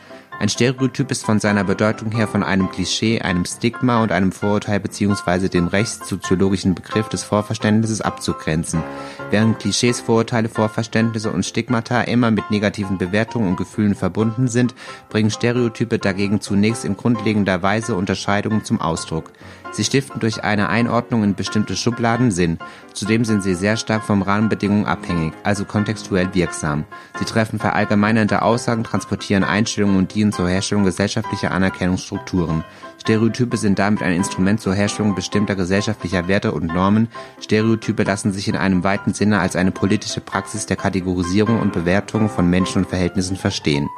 Ein 0.43 0.49
Stereotyp 0.49 1.13
ist 1.13 1.25
von 1.25 1.39
seiner 1.39 1.63
Bedeutung 1.63 2.11
her 2.11 2.27
von 2.27 2.43
einem 2.43 2.69
Klischee, 2.69 3.21
einem 3.21 3.45
Stigma 3.45 4.03
und 4.03 4.11
einem 4.11 4.33
Vorurteil 4.33 4.81
bzw. 4.81 5.49
dem 5.49 5.69
rechtssoziologischen 5.69 6.75
Begriff 6.75 7.09
des 7.09 7.23
Vorverständnisses 7.23 8.01
abzugrenzen. 8.01 8.83
Während 9.31 9.61
Klischees, 9.61 10.01
Vorurteile, 10.01 10.49
Vorverständnisse 10.49 11.31
und 11.31 11.47
Stigmata 11.47 12.01
immer 12.01 12.33
mit 12.33 12.51
negativen 12.51 12.99
Bewertungen 12.99 13.51
und 13.51 13.57
Gefühlen 13.57 13.95
verbunden 13.95 14.49
sind, 14.49 14.75
bringen 15.11 15.31
Stereotype 15.31 16.01
dagegen 16.01 16.41
zunächst 16.41 16.85
in 16.85 16.97
grundlegender 16.97 17.63
Weise 17.63 17.95
Unterscheidungen 17.95 18.65
zum 18.65 18.81
Ausdruck. 18.81 19.31
Sie 19.73 19.85
stiften 19.85 20.21
durch 20.21 20.45
eine 20.45 20.69
Einordnung 20.69 21.25
in 21.25 21.35
bestimmte 21.35 21.77
Schubladen 21.77 22.31
Sinn. 22.31 22.59
Zudem 22.93 23.25
sind 23.25 23.43
sie 23.43 23.55
sehr 23.55 23.79
stark 23.79 24.05
von 24.05 24.21
Rahmenbedingungen 24.21 24.85
abhängig, 24.85 25.33
also 25.45 25.65
kontextuell 25.65 26.35
wirksam. 26.35 26.85
Sie 27.19 27.25
treffen 27.25 27.59
verallgemeinernde 27.59 28.43
Aussagen, 28.43 28.85
transportieren 28.85 29.45
Einstellungen 29.45 29.97
und 29.97 30.15
dienen 30.15 30.33
zur 30.33 30.47
Herstellung 30.47 30.85
gesellschaftlicher 30.85 31.53
Anerkennungsstrukturen. 31.53 32.65
Stereotype 33.01 33.57
sind 33.57 33.79
damit 33.79 34.03
ein 34.03 34.13
Instrument 34.13 34.61
zur 34.61 34.75
Herstellung 34.75 35.15
bestimmter 35.15 35.57
gesellschaftlicher 35.57 36.29
Werte 36.29 36.53
und 36.53 36.67
Normen. 36.67 37.09
Stereotype 37.41 38.03
lassen 38.03 38.33
sich 38.33 38.49
in 38.49 38.57
einem 38.57 38.85
weiten 38.85 39.15
Sinne 39.15 39.41
als 39.41 39.57
eine 39.57 39.73
politische 39.73 40.21
Praxis 40.21 40.67
der 40.67 40.77
Kategorisierung 40.77 41.61
und 41.61 41.73
Bewertung 41.73 42.29
von 42.29 42.49
Menschen 42.49 42.83
und 42.83 42.89
Verhältnissen 42.91 43.37
verstehen. 43.37 43.89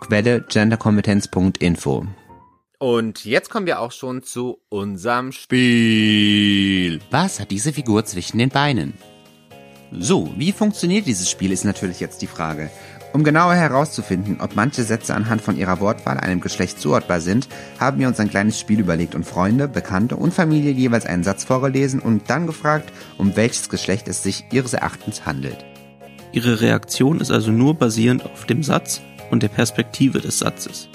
Quelle 0.00 0.40
genderkompetenz.info 0.40 2.06
und 2.78 3.24
jetzt 3.24 3.50
kommen 3.50 3.66
wir 3.66 3.80
auch 3.80 3.92
schon 3.92 4.22
zu 4.22 4.60
unserem 4.68 5.32
Spiel. 5.32 7.00
Was 7.10 7.40
hat 7.40 7.50
diese 7.50 7.72
Figur 7.72 8.04
zwischen 8.04 8.38
den 8.38 8.50
Beinen? 8.50 8.94
So, 9.92 10.32
wie 10.36 10.52
funktioniert 10.52 11.06
dieses 11.06 11.30
Spiel, 11.30 11.52
ist 11.52 11.64
natürlich 11.64 12.00
jetzt 12.00 12.20
die 12.22 12.26
Frage. 12.26 12.70
Um 13.12 13.22
genauer 13.22 13.54
herauszufinden, 13.54 14.40
ob 14.40 14.56
manche 14.56 14.82
Sätze 14.82 15.14
anhand 15.14 15.40
von 15.40 15.56
ihrer 15.56 15.78
Wortwahl 15.78 16.18
einem 16.18 16.40
Geschlecht 16.40 16.80
zuordbar 16.80 17.20
sind, 17.20 17.48
haben 17.78 18.00
wir 18.00 18.08
uns 18.08 18.18
ein 18.18 18.28
kleines 18.28 18.58
Spiel 18.58 18.80
überlegt 18.80 19.14
und 19.14 19.24
Freunde, 19.24 19.68
Bekannte 19.68 20.16
und 20.16 20.34
Familie 20.34 20.72
jeweils 20.72 21.06
einen 21.06 21.22
Satz 21.22 21.44
vorgelesen 21.44 22.00
und 22.00 22.28
dann 22.28 22.48
gefragt, 22.48 22.92
um 23.16 23.36
welches 23.36 23.68
Geschlecht 23.68 24.08
es 24.08 24.24
sich 24.24 24.46
ihres 24.50 24.72
Erachtens 24.72 25.24
handelt. 25.26 25.64
Ihre 26.32 26.60
Reaktion 26.60 27.20
ist 27.20 27.30
also 27.30 27.52
nur 27.52 27.74
basierend 27.74 28.24
auf 28.24 28.46
dem 28.46 28.64
Satz 28.64 29.00
und 29.30 29.44
der 29.44 29.48
Perspektive 29.48 30.20
des 30.20 30.40
Satzes. 30.40 30.88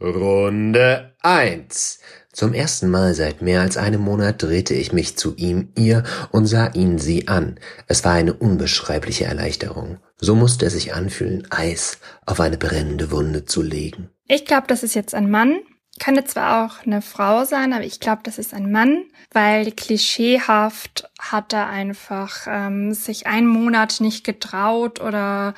Runde 0.00 1.14
1. 1.20 2.00
Zum 2.32 2.54
ersten 2.54 2.88
Mal 2.88 3.12
seit 3.12 3.42
mehr 3.42 3.60
als 3.60 3.76
einem 3.76 4.00
Monat 4.00 4.42
drehte 4.42 4.72
ich 4.72 4.92
mich 4.92 5.18
zu 5.18 5.34
ihm, 5.36 5.72
ihr 5.76 6.04
und 6.30 6.46
sah 6.46 6.68
ihn 6.68 6.98
sie 6.98 7.28
an. 7.28 7.60
Es 7.86 8.02
war 8.04 8.12
eine 8.12 8.32
unbeschreibliche 8.32 9.26
Erleichterung. 9.26 9.98
So 10.16 10.34
musste 10.34 10.64
es 10.64 10.72
sich 10.72 10.94
anfühlen, 10.94 11.46
Eis 11.50 11.98
auf 12.24 12.40
eine 12.40 12.56
brennende 12.56 13.10
Wunde 13.10 13.44
zu 13.44 13.60
legen. 13.60 14.08
Ich 14.26 14.46
glaube, 14.46 14.66
das 14.68 14.82
ist 14.82 14.94
jetzt 14.94 15.14
ein 15.14 15.30
Mann. 15.30 15.58
Könnte 16.02 16.24
zwar 16.24 16.64
auch 16.64 16.86
eine 16.86 17.02
Frau 17.02 17.44
sein, 17.44 17.74
aber 17.74 17.84
ich 17.84 18.00
glaube, 18.00 18.22
das 18.22 18.38
ist 18.38 18.54
ein 18.54 18.72
Mann, 18.72 19.04
weil 19.32 19.70
klischeehaft 19.72 21.10
hat 21.18 21.52
er 21.52 21.68
einfach 21.68 22.46
ähm, 22.46 22.94
sich 22.94 23.26
einen 23.26 23.48
Monat 23.48 24.00
nicht 24.00 24.24
getraut 24.24 25.00
oder 25.00 25.52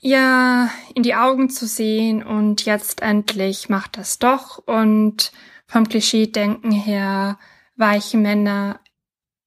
ihr 0.00 0.68
in 0.94 1.02
die 1.02 1.14
Augen 1.14 1.50
zu 1.50 1.66
sehen 1.66 2.22
und 2.22 2.64
jetzt 2.64 3.02
endlich 3.02 3.68
macht 3.68 3.98
das 3.98 4.18
doch 4.18 4.58
und 4.66 5.32
vom 5.66 5.88
Klischee-Denken 5.88 6.72
her 6.72 7.38
weichen 7.76 8.22
Männer 8.22 8.80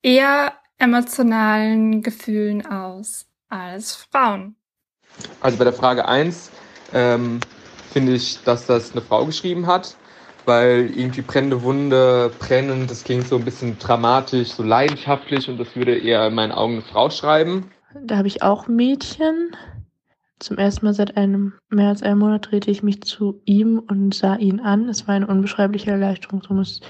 eher 0.01 0.53
emotionalen 0.77 2.01
Gefühlen 2.01 2.65
aus 2.65 3.25
als 3.49 3.95
Frauen. 3.95 4.55
Also 5.41 5.57
bei 5.57 5.63
der 5.63 5.73
Frage 5.73 6.07
1 6.07 6.51
ähm, 6.93 7.39
finde 7.91 8.13
ich, 8.13 8.43
dass 8.43 8.65
das 8.65 8.91
eine 8.91 9.01
Frau 9.01 9.25
geschrieben 9.25 9.67
hat, 9.67 9.95
weil 10.45 10.91
irgendwie 10.95 11.21
brennende 11.21 11.61
Wunde, 11.61 12.31
brennen, 12.39 12.87
das 12.87 13.03
klingt 13.03 13.27
so 13.27 13.37
ein 13.37 13.45
bisschen 13.45 13.77
dramatisch, 13.79 14.49
so 14.49 14.63
leidenschaftlich 14.63 15.49
und 15.49 15.57
das 15.57 15.75
würde 15.75 15.97
eher 15.97 16.27
in 16.27 16.35
meinen 16.35 16.51
Augen 16.51 16.73
eine 16.73 16.81
Frau 16.81 17.09
schreiben. 17.09 17.71
Da 18.01 18.17
habe 18.17 18.27
ich 18.27 18.41
auch 18.41 18.67
Mädchen. 18.67 19.55
Zum 20.43 20.57
ersten 20.57 20.85
Mal 20.85 20.93
seit 20.93 21.15
einem 21.15 21.53
mehr 21.69 21.87
als 21.87 22.03
einem 22.03 22.19
Monat 22.19 22.51
drehte 22.51 22.69
ich 22.69 22.83
mich 22.83 23.01
zu 23.01 23.41
ihm 23.45 23.79
und 23.79 24.13
sah 24.13 24.35
ihn 24.35 24.59
an. 24.59 24.89
Es 24.89 25.07
war 25.07 25.15
eine 25.15 25.27
unbeschreibliche 25.27 25.91
Erleichterung. 25.91 26.43
So 26.45 26.53
muss, 26.53 26.81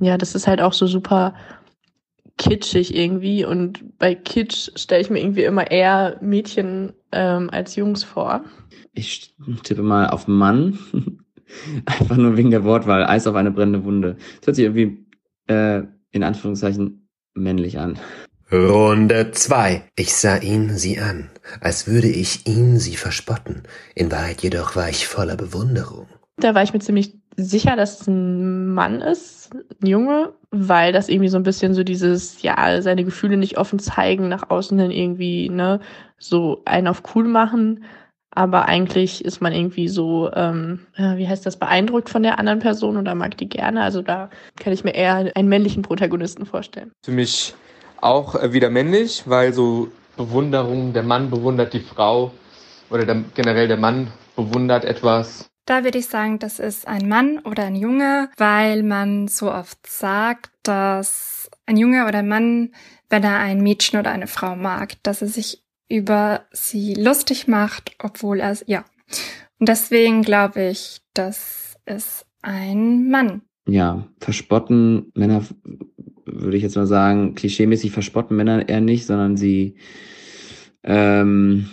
ja, 0.00 0.18
das 0.18 0.34
ist 0.34 0.46
halt 0.46 0.60
auch 0.60 0.74
so 0.74 0.86
super 0.86 1.34
kitschig 2.36 2.94
irgendwie. 2.94 3.46
Und 3.46 3.98
bei 3.98 4.14
Kitsch 4.14 4.70
stelle 4.76 5.00
ich 5.00 5.08
mir 5.08 5.20
irgendwie 5.20 5.44
immer 5.44 5.70
eher 5.70 6.18
Mädchen 6.20 6.92
ähm, 7.10 7.48
als 7.50 7.74
Jungs 7.74 8.04
vor. 8.04 8.44
Ich 8.92 9.34
tippe 9.62 9.82
mal 9.82 10.08
auf 10.10 10.28
Mann. 10.28 10.78
Einfach 11.86 12.18
nur 12.18 12.36
wegen 12.36 12.50
der 12.50 12.64
Wortwahl. 12.64 13.06
Eis 13.06 13.26
auf 13.26 13.34
eine 13.34 13.50
brennende 13.50 13.84
Wunde. 13.84 14.16
Das 14.40 14.48
hört 14.48 14.56
sich 14.56 14.64
irgendwie 14.66 15.06
äh, 15.46 15.84
in 16.10 16.22
Anführungszeichen 16.22 17.08
männlich 17.32 17.78
an. 17.78 17.98
Runde 18.52 19.30
2. 19.30 19.82
Ich 19.94 20.12
sah 20.12 20.36
ihn 20.38 20.70
sie 20.76 20.98
an, 20.98 21.30
als 21.60 21.86
würde 21.86 22.08
ich 22.08 22.48
ihn 22.48 22.78
sie 22.78 22.96
verspotten. 22.96 23.62
In 23.94 24.10
Wahrheit 24.10 24.42
jedoch 24.42 24.74
war 24.74 24.88
ich 24.88 25.06
voller 25.06 25.36
Bewunderung. 25.36 26.08
Da 26.36 26.52
war 26.54 26.64
ich 26.64 26.72
mir 26.72 26.80
ziemlich 26.80 27.14
sicher, 27.36 27.76
dass 27.76 28.00
es 28.00 28.08
ein 28.08 28.74
Mann 28.74 29.02
ist, 29.02 29.50
ein 29.80 29.86
Junge, 29.86 30.32
weil 30.50 30.92
das 30.92 31.08
irgendwie 31.08 31.28
so 31.28 31.36
ein 31.36 31.44
bisschen 31.44 31.74
so 31.74 31.84
dieses, 31.84 32.42
ja, 32.42 32.82
seine 32.82 33.04
Gefühle 33.04 33.36
nicht 33.36 33.56
offen 33.56 33.78
zeigen, 33.78 34.28
nach 34.28 34.50
außen 34.50 34.76
hin 34.80 34.90
irgendwie, 34.90 35.48
ne, 35.48 35.78
so 36.18 36.62
einen 36.64 36.88
auf 36.88 37.02
cool 37.14 37.28
machen. 37.28 37.84
Aber 38.32 38.66
eigentlich 38.66 39.24
ist 39.24 39.40
man 39.40 39.52
irgendwie 39.52 39.88
so, 39.88 40.30
ähm, 40.34 40.86
wie 40.96 41.28
heißt 41.28 41.46
das, 41.46 41.56
beeindruckt 41.56 42.08
von 42.08 42.24
der 42.24 42.40
anderen 42.40 42.58
Person 42.58 42.96
oder 42.96 43.14
mag 43.14 43.36
die 43.36 43.48
gerne. 43.48 43.82
Also 43.82 44.02
da 44.02 44.28
kann 44.58 44.72
ich 44.72 44.82
mir 44.82 44.94
eher 44.94 45.30
einen 45.36 45.48
männlichen 45.48 45.82
Protagonisten 45.82 46.46
vorstellen. 46.46 46.90
Für 47.04 47.12
mich 47.12 47.54
auch 48.02 48.34
äh, 48.34 48.52
wieder 48.52 48.70
männlich, 48.70 49.24
weil 49.26 49.52
so 49.52 49.88
Bewunderung, 50.16 50.92
der 50.92 51.02
Mann 51.02 51.30
bewundert 51.30 51.72
die 51.72 51.80
Frau 51.80 52.32
oder 52.90 53.06
der, 53.06 53.24
generell 53.34 53.68
der 53.68 53.76
Mann 53.76 54.08
bewundert 54.36 54.84
etwas. 54.84 55.50
Da 55.66 55.84
würde 55.84 55.98
ich 55.98 56.06
sagen, 56.06 56.38
das 56.38 56.58
ist 56.58 56.88
ein 56.88 57.08
Mann 57.08 57.38
oder 57.40 57.64
ein 57.64 57.76
Junge, 57.76 58.30
weil 58.36 58.82
man 58.82 59.28
so 59.28 59.52
oft 59.52 59.86
sagt, 59.86 60.50
dass 60.62 61.50
ein 61.66 61.76
Junge 61.76 62.06
oder 62.06 62.18
ein 62.18 62.28
Mann, 62.28 62.72
wenn 63.08 63.22
er 63.22 63.38
ein 63.38 63.62
Mädchen 63.62 63.98
oder 63.98 64.10
eine 64.10 64.26
Frau 64.26 64.56
mag, 64.56 64.94
dass 65.02 65.22
er 65.22 65.28
sich 65.28 65.62
über 65.88 66.42
sie 66.52 66.94
lustig 66.94 67.48
macht, 67.48 67.94
obwohl 68.02 68.40
er, 68.40 68.56
ja. 68.66 68.84
Und 69.58 69.68
deswegen 69.68 70.22
glaube 70.22 70.68
ich, 70.68 71.00
das 71.14 71.76
ist 71.86 72.26
ein 72.42 73.10
Mann. 73.10 73.42
Ja, 73.66 74.06
verspotten 74.18 75.12
Männer 75.14 75.44
würde 76.32 76.56
ich 76.56 76.62
jetzt 76.62 76.76
mal 76.76 76.86
sagen, 76.86 77.34
klischeemäßig 77.34 77.90
verspotten 77.90 78.36
Männer 78.36 78.68
eher 78.68 78.80
nicht, 78.80 79.06
sondern 79.06 79.36
sie 79.36 79.76
ähm, 80.82 81.68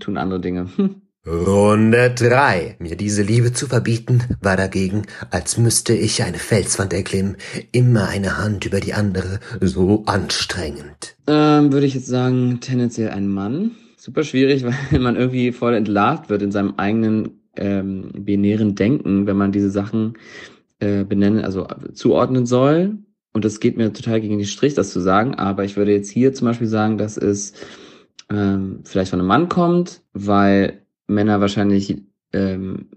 tun 0.00 0.16
andere 0.16 0.40
Dinge. 0.40 0.68
Hm. 0.76 0.96
Runde 1.26 2.12
drei. 2.16 2.74
Mir 2.80 2.96
diese 2.96 3.22
Liebe 3.22 3.52
zu 3.52 3.68
verbieten, 3.68 4.24
war 4.40 4.56
dagegen, 4.56 5.02
als 5.30 5.56
müsste 5.56 5.94
ich 5.94 6.24
eine 6.24 6.38
Felswand 6.38 6.92
erklimmen, 6.92 7.36
immer 7.70 8.08
eine 8.08 8.38
Hand 8.38 8.66
über 8.66 8.80
die 8.80 8.92
andere, 8.92 9.38
so 9.60 10.02
anstrengend. 10.06 11.16
Ähm, 11.28 11.72
würde 11.72 11.86
ich 11.86 11.94
jetzt 11.94 12.08
sagen, 12.08 12.58
tendenziell 12.60 13.10
ein 13.10 13.28
Mann. 13.28 13.70
Super 13.96 14.24
schwierig, 14.24 14.64
weil 14.90 14.98
man 14.98 15.14
irgendwie 15.14 15.52
voll 15.52 15.74
entlarvt 15.74 16.28
wird 16.28 16.42
in 16.42 16.50
seinem 16.50 16.74
eigenen 16.76 17.40
ähm, 17.56 18.10
binären 18.12 18.74
Denken, 18.74 19.28
wenn 19.28 19.36
man 19.36 19.52
diese 19.52 19.70
Sachen 19.70 20.14
äh, 20.80 21.04
benennen, 21.04 21.44
also 21.44 21.68
zuordnen 21.94 22.46
soll. 22.46 22.98
Und 23.32 23.44
das 23.44 23.60
geht 23.60 23.76
mir 23.76 23.92
total 23.92 24.20
gegen 24.20 24.38
den 24.38 24.46
Strich, 24.46 24.74
das 24.74 24.92
zu 24.92 25.00
sagen, 25.00 25.34
aber 25.34 25.64
ich 25.64 25.76
würde 25.76 25.92
jetzt 25.92 26.10
hier 26.10 26.34
zum 26.34 26.48
Beispiel 26.48 26.66
sagen, 26.66 26.98
dass 26.98 27.16
es 27.16 27.54
ähm, 28.30 28.80
vielleicht 28.84 29.10
von 29.10 29.20
einem 29.20 29.28
Mann 29.28 29.48
kommt, 29.48 30.02
weil 30.12 30.82
Männer 31.06 31.40
wahrscheinlich 31.40 32.02
ähm, 32.32 32.88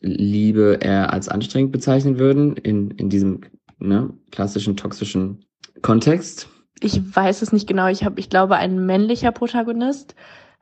Liebe 0.00 0.78
eher 0.80 1.12
als 1.12 1.28
anstrengend 1.28 1.72
bezeichnen 1.72 2.18
würden, 2.18 2.56
in, 2.56 2.90
in 2.92 3.10
diesem 3.10 3.40
ne, 3.78 4.10
klassischen 4.30 4.76
toxischen 4.76 5.44
Kontext? 5.82 6.48
Ich 6.80 7.14
weiß 7.14 7.42
es 7.42 7.52
nicht 7.52 7.66
genau. 7.66 7.88
Ich 7.88 8.04
habe, 8.04 8.18
ich 8.18 8.30
glaube, 8.30 8.56
ein 8.56 8.86
männlicher 8.86 9.32
Protagonist, 9.32 10.14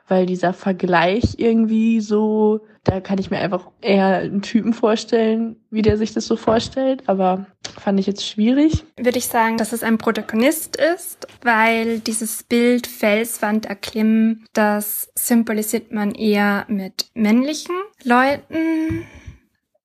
weil 0.08 0.26
dieser 0.26 0.52
Vergleich 0.52 1.34
irgendwie 1.38 2.00
so, 2.00 2.66
da 2.84 3.00
kann 3.00 3.18
ich 3.18 3.30
mir 3.30 3.38
einfach 3.38 3.70
eher 3.80 4.18
einen 4.18 4.42
Typen 4.42 4.72
vorstellen, 4.72 5.56
wie 5.70 5.82
der 5.82 5.98
sich 5.98 6.14
das 6.14 6.26
so 6.26 6.36
vorstellt. 6.36 7.02
Aber 7.06 7.46
fand 7.78 8.00
ich 8.00 8.06
jetzt 8.06 8.26
schwierig. 8.26 8.84
Würde 8.96 9.18
ich 9.18 9.26
sagen, 9.26 9.58
dass 9.58 9.72
es 9.72 9.82
ein 9.82 9.98
Protagonist 9.98 10.76
ist, 10.76 11.26
weil 11.42 12.00
dieses 12.00 12.42
Bild 12.42 12.86
Felswand 12.86 13.66
erklimmen, 13.66 14.46
das 14.54 15.10
symbolisiert 15.14 15.92
man 15.92 16.12
eher 16.12 16.64
mit 16.68 17.10
männlichen 17.14 17.74
Leuten 18.04 19.04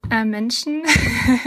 äh, 0.09 0.25
Menschen. 0.25 0.83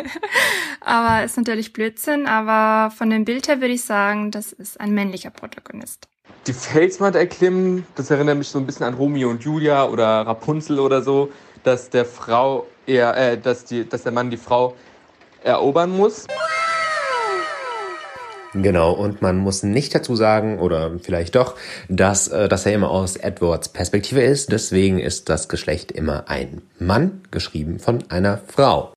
aber 0.80 1.24
ist 1.24 1.36
natürlich 1.36 1.72
Blödsinn. 1.72 2.26
Aber 2.26 2.90
von 2.90 3.10
dem 3.10 3.24
Bild 3.24 3.48
her 3.48 3.60
würde 3.60 3.74
ich 3.74 3.84
sagen, 3.84 4.30
das 4.30 4.52
ist 4.52 4.80
ein 4.80 4.92
männlicher 4.92 5.30
Protagonist. 5.30 6.08
Die 6.46 6.52
Felswand 6.52 7.16
erklimmen, 7.16 7.86
das 7.96 8.10
erinnert 8.10 8.38
mich 8.38 8.48
so 8.48 8.58
ein 8.58 8.66
bisschen 8.66 8.86
an 8.86 8.94
Romeo 8.94 9.30
und 9.30 9.42
Julia 9.42 9.86
oder 9.86 10.06
Rapunzel 10.26 10.78
oder 10.78 11.02
so, 11.02 11.30
dass 11.64 11.90
der 11.90 12.04
Frau 12.04 12.66
eher, 12.86 13.16
äh, 13.16 13.38
dass 13.38 13.64
die, 13.64 13.88
dass 13.88 14.04
der 14.04 14.12
Mann 14.12 14.30
die 14.30 14.36
Frau 14.36 14.74
erobern 15.42 15.90
muss. 15.90 16.26
Genau, 18.62 18.92
und 18.92 19.20
man 19.22 19.36
muss 19.36 19.62
nicht 19.62 19.94
dazu 19.94 20.16
sagen, 20.16 20.58
oder 20.58 20.92
vielleicht 21.02 21.34
doch, 21.34 21.56
dass, 21.88 22.28
äh, 22.28 22.48
dass 22.48 22.64
er 22.64 22.72
immer 22.72 22.90
aus 22.90 23.16
Edwards 23.16 23.68
Perspektive 23.68 24.22
ist. 24.22 24.50
Deswegen 24.52 24.98
ist 24.98 25.28
das 25.28 25.48
Geschlecht 25.48 25.92
immer 25.92 26.28
ein 26.28 26.62
Mann, 26.78 27.22
geschrieben 27.30 27.78
von 27.78 28.04
einer 28.08 28.38
Frau. 28.46 28.95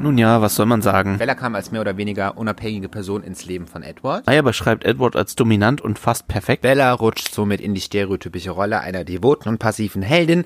Nun 0.00 0.16
ja, 0.16 0.40
was 0.40 0.54
soll 0.54 0.64
man 0.64 0.80
sagen? 0.80 1.18
Bella 1.18 1.34
kam 1.34 1.54
als 1.54 1.72
mehr 1.72 1.82
oder 1.82 1.98
weniger 1.98 2.38
unabhängige 2.38 2.88
Person 2.88 3.22
ins 3.22 3.44
Leben 3.44 3.66
von 3.66 3.82
Edward. 3.82 4.26
Maya 4.26 4.40
beschreibt 4.40 4.84
Edward 4.84 5.14
als 5.14 5.34
dominant 5.34 5.82
und 5.82 5.98
fast 5.98 6.26
perfekt. 6.26 6.62
Bella 6.62 6.90
rutscht 6.94 7.34
somit 7.34 7.60
in 7.60 7.74
die 7.74 7.82
stereotypische 7.82 8.50
Rolle 8.50 8.80
einer 8.80 9.04
devoten 9.04 9.50
und 9.50 9.58
passiven 9.58 10.00
Heldin 10.00 10.44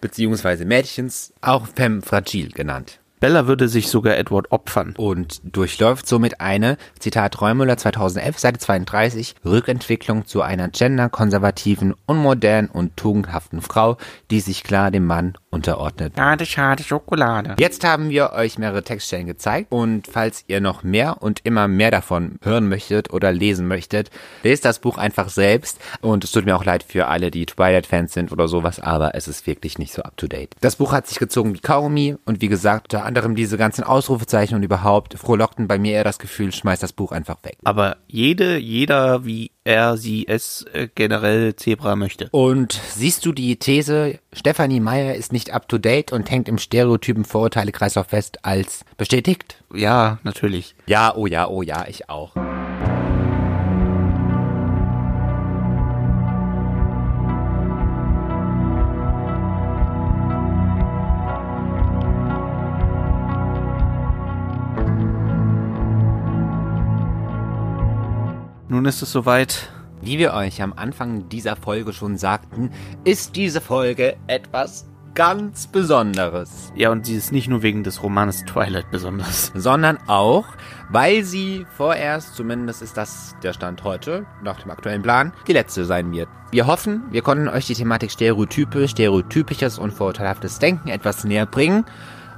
beziehungsweise 0.00 0.64
Mädchens, 0.64 1.32
auch 1.40 1.68
femme 1.68 2.02
fragile 2.02 2.50
genannt. 2.50 2.98
Bella 3.18 3.46
würde 3.46 3.68
sich 3.68 3.88
sogar 3.88 4.18
Edward 4.18 4.52
opfern. 4.52 4.94
Und 4.96 5.40
durchläuft 5.42 6.06
somit 6.06 6.40
eine, 6.40 6.76
Zitat 6.98 7.40
Reumüller 7.40 7.78
2011, 7.78 8.38
Seite 8.38 8.58
32, 8.58 9.34
Rückentwicklung 9.44 10.26
zu 10.26 10.42
einer 10.42 10.68
genderkonservativen, 10.68 11.94
unmodernen 12.04 12.70
und 12.70 12.96
tugendhaften 12.98 13.62
Frau, 13.62 13.96
die 14.30 14.40
sich 14.40 14.62
klar 14.64 14.90
dem 14.90 15.06
Mann 15.06 15.34
unterordnet. 15.48 16.12
Schade, 16.16 16.44
schade, 16.44 16.82
Schokolade. 16.82 17.56
Jetzt 17.58 17.84
haben 17.84 18.10
wir 18.10 18.32
euch 18.34 18.58
mehrere 18.58 18.82
Textstellen 18.82 19.26
gezeigt 19.26 19.68
und 19.72 20.06
falls 20.06 20.44
ihr 20.46 20.60
noch 20.60 20.82
mehr 20.82 21.22
und 21.22 21.40
immer 21.44 21.68
mehr 21.68 21.90
davon 21.90 22.38
hören 22.42 22.68
möchtet 22.68 23.12
oder 23.12 23.32
lesen 23.32 23.66
möchtet, 23.66 24.10
lest 24.42 24.66
das 24.66 24.80
Buch 24.80 24.98
einfach 24.98 25.30
selbst 25.30 25.80
und 26.02 26.22
es 26.24 26.32
tut 26.32 26.44
mir 26.44 26.54
auch 26.54 26.64
leid 26.64 26.82
für 26.82 27.06
alle, 27.06 27.30
die 27.30 27.46
Twilight-Fans 27.46 28.12
sind 28.12 28.30
oder 28.30 28.48
sowas, 28.48 28.78
aber 28.78 29.14
es 29.14 29.26
ist 29.28 29.46
wirklich 29.46 29.78
nicht 29.78 29.94
so 29.94 30.02
up-to-date. 30.02 30.54
Das 30.60 30.76
Buch 30.76 30.92
hat 30.92 31.06
sich 31.06 31.18
gezogen 31.18 31.54
wie 31.54 31.60
Kaugummi 31.60 32.16
und 32.26 32.42
wie 32.42 32.48
gesagt, 32.48 32.92
unter 33.06 33.15
anderem 33.16 33.34
diese 33.34 33.56
ganzen 33.56 33.84
Ausrufezeichen 33.84 34.54
und 34.54 34.62
überhaupt 34.62 35.14
frohlockten 35.14 35.68
bei 35.68 35.78
mir 35.78 35.92
eher 35.92 36.04
das 36.04 36.18
Gefühl, 36.18 36.52
schmeißt 36.52 36.82
das 36.82 36.92
Buch 36.92 37.12
einfach 37.12 37.36
weg. 37.42 37.56
Aber 37.64 37.96
jede, 38.06 38.58
jeder, 38.58 39.24
wie 39.24 39.50
er, 39.64 39.96
sie, 39.96 40.28
es 40.28 40.64
äh, 40.72 40.88
generell 40.94 41.56
Zebra 41.56 41.96
möchte. 41.96 42.28
Und 42.30 42.80
siehst 42.90 43.26
du 43.26 43.32
die 43.32 43.56
These, 43.56 44.18
Stefanie 44.32 44.80
Meyer 44.80 45.14
ist 45.14 45.32
nicht 45.32 45.52
up-to-date 45.52 46.12
und 46.12 46.30
hängt 46.30 46.48
im 46.48 46.58
stereotypen 46.58 47.24
Vorurteile-Kreislauf 47.24 48.06
fest 48.06 48.44
als 48.44 48.84
bestätigt? 48.96 49.62
Ja, 49.74 50.18
natürlich. 50.22 50.74
Ja, 50.86 51.14
oh 51.14 51.26
ja, 51.26 51.48
oh 51.48 51.62
ja, 51.62 51.84
ich 51.88 52.08
auch. 52.08 52.32
Nun 68.86 68.90
ist 68.90 69.02
es 69.02 69.10
soweit. 69.10 69.68
Wie 70.00 70.16
wir 70.16 70.32
euch 70.32 70.62
am 70.62 70.72
Anfang 70.72 71.28
dieser 71.28 71.56
Folge 71.56 71.92
schon 71.92 72.16
sagten, 72.16 72.70
ist 73.02 73.34
diese 73.34 73.60
Folge 73.60 74.16
etwas 74.28 74.86
ganz 75.16 75.66
Besonderes. 75.66 76.72
Ja, 76.76 76.92
und 76.92 77.04
sie 77.04 77.16
ist 77.16 77.32
nicht 77.32 77.48
nur 77.48 77.62
wegen 77.62 77.82
des 77.82 78.04
Romanes 78.04 78.44
Twilight 78.44 78.88
besonders. 78.92 79.50
Sondern 79.56 79.98
auch, 80.06 80.44
weil 80.88 81.24
sie 81.24 81.66
vorerst, 81.76 82.36
zumindest 82.36 82.80
ist 82.80 82.96
das 82.96 83.34
der 83.42 83.54
Stand 83.54 83.82
heute, 83.82 84.24
nach 84.44 84.60
dem 84.62 84.70
aktuellen 84.70 85.02
Plan, 85.02 85.32
die 85.48 85.54
letzte 85.54 85.84
sein 85.84 86.12
wird. 86.12 86.28
Wir 86.52 86.68
hoffen, 86.68 87.02
wir 87.10 87.22
konnten 87.22 87.48
euch 87.48 87.66
die 87.66 87.74
Thematik 87.74 88.12
Stereotype, 88.12 88.86
stereotypisches 88.86 89.80
und 89.80 89.94
vorurteilhaftes 89.94 90.60
Denken 90.60 90.90
etwas 90.90 91.24
näher 91.24 91.46
bringen 91.46 91.86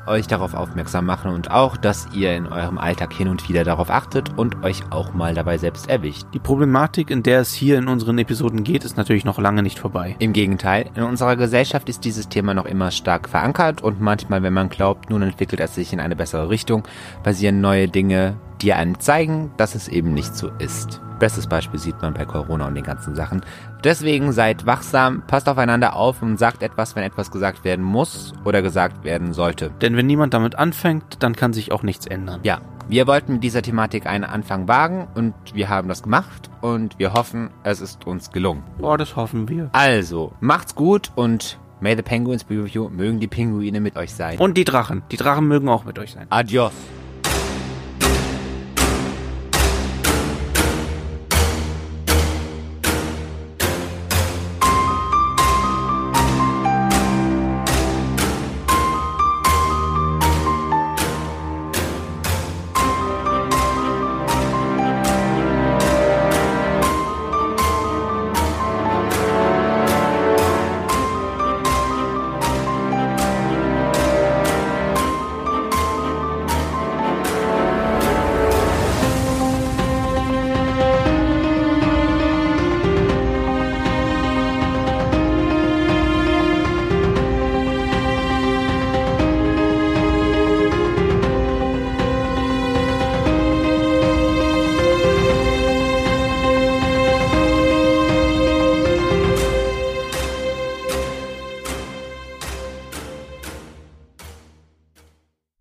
euch 0.09 0.27
darauf 0.27 0.55
aufmerksam 0.55 1.07
machen 1.07 1.33
und 1.33 1.51
auch, 1.51 1.77
dass 1.77 2.09
ihr 2.12 2.35
in 2.35 2.47
eurem 2.47 2.79
Alltag 2.79 3.12
hin 3.12 3.29
und 3.29 3.49
wieder 3.49 3.64
darauf 3.64 3.90
achtet 3.90 4.37
und 4.37 4.64
euch 4.64 4.83
auch 4.90 5.14
mal 5.14 5.35
dabei 5.35 5.59
selbst 5.59 5.88
erwischt. 5.88 6.27
Die 6.35 6.38
Problematik, 6.38 7.11
in 7.11 7.23
der 7.23 7.40
es 7.40 7.53
hier 7.53 7.79
in 7.79 7.88
unseren 7.88 8.18
Episoden 8.18 8.64
geht, 8.64 8.85
ist 8.85 8.97
natürlich 8.97 9.25
noch 9.25 9.38
lange 9.38 9.62
nicht 9.62 9.79
vorbei. 9.79 10.16
Im 10.18 10.33
Gegenteil, 10.33 10.90
in 10.94 11.03
unserer 11.03 11.37
Gesellschaft 11.37 11.88
ist 11.88 12.05
dieses 12.05 12.29
Thema 12.29 12.55
noch 12.55 12.66
immer 12.66 12.90
stark 12.90 13.29
verankert 13.29 13.83
und 13.83 14.01
manchmal, 14.01 14.42
wenn 14.42 14.53
man 14.53 14.68
glaubt, 14.68 15.11
nun 15.11 15.23
entwickelt 15.23 15.61
es 15.61 15.75
sich 15.75 15.92
in 15.92 16.01
eine 16.01 16.16
bessere 16.16 16.49
Richtung, 16.49 16.85
passieren 17.23 17.61
neue 17.61 17.88
Dinge, 17.88 18.37
die 18.62 18.73
einem 18.73 18.99
zeigen, 19.01 19.51
dass 19.57 19.75
es 19.75 19.88
eben 19.88 20.14
nicht 20.14 20.35
so 20.35 20.49
ist. 20.59 21.01
Bestes 21.18 21.46
Beispiel 21.46 21.81
sieht 21.81 22.00
man 22.00 22.14
bei 22.14 22.24
Corona 22.24 22.66
und 22.66 22.74
den 22.74 22.85
ganzen 22.85 23.14
Sachen. 23.14 23.42
Deswegen 23.83 24.33
seid 24.33 24.66
wachsam, 24.66 25.22
passt 25.26 25.48
aufeinander 25.48 25.96
auf 25.96 26.22
und 26.22 26.38
sagt 26.38 26.62
etwas, 26.62 26.94
wenn 26.94 27.02
etwas 27.02 27.31
gesagt 27.31 27.64
werden 27.64 27.85
muss 27.85 28.33
oder 28.44 28.62
gesagt 28.62 29.04
werden 29.04 29.33
sollte. 29.33 29.70
Denn 29.81 29.96
wenn 29.96 30.07
niemand 30.07 30.35
damit 30.35 30.54
anfängt, 30.54 31.22
dann 31.22 31.35
kann 31.35 31.52
sich 31.52 31.72
auch 31.72 31.83
nichts 31.83 32.07
ändern. 32.07 32.40
Ja, 32.44 32.61
wir 32.88 33.07
wollten 33.07 33.35
mit 33.35 33.44
dieser 33.44 33.62
Thematik 33.62 34.07
einen 34.07 34.24
Anfang 34.24 34.68
wagen 34.68 35.09
und 35.14 35.35
wir 35.52 35.68
haben 35.68 35.88
das 35.88 36.02
gemacht 36.02 36.48
und 36.61 36.98
wir 36.98 37.12
hoffen, 37.12 37.50
es 37.62 37.81
ist 37.81 38.07
uns 38.07 38.31
gelungen. 38.31 38.62
Boah, 38.78 38.96
das 38.96 39.14
hoffen 39.16 39.48
wir. 39.48 39.68
Also, 39.72 40.33
macht's 40.40 40.74
gut 40.74 41.12
und 41.14 41.59
may 41.81 41.96
the 41.96 42.02
penguins 42.02 42.44
be 42.44 42.62
with 42.62 42.72
you. 42.72 42.88
Mögen 42.88 43.20
die 43.20 43.28
Pinguine 43.28 43.81
mit 43.81 43.96
euch 43.96 44.14
sein. 44.14 44.38
Und 44.38 44.57
die 44.57 44.64
Drachen. 44.64 45.02
Die 45.11 45.16
Drachen 45.16 45.46
mögen 45.48 45.68
auch 45.68 45.85
mit 45.85 45.98
euch 45.98 46.12
sein. 46.12 46.28
Adios. 46.31 46.72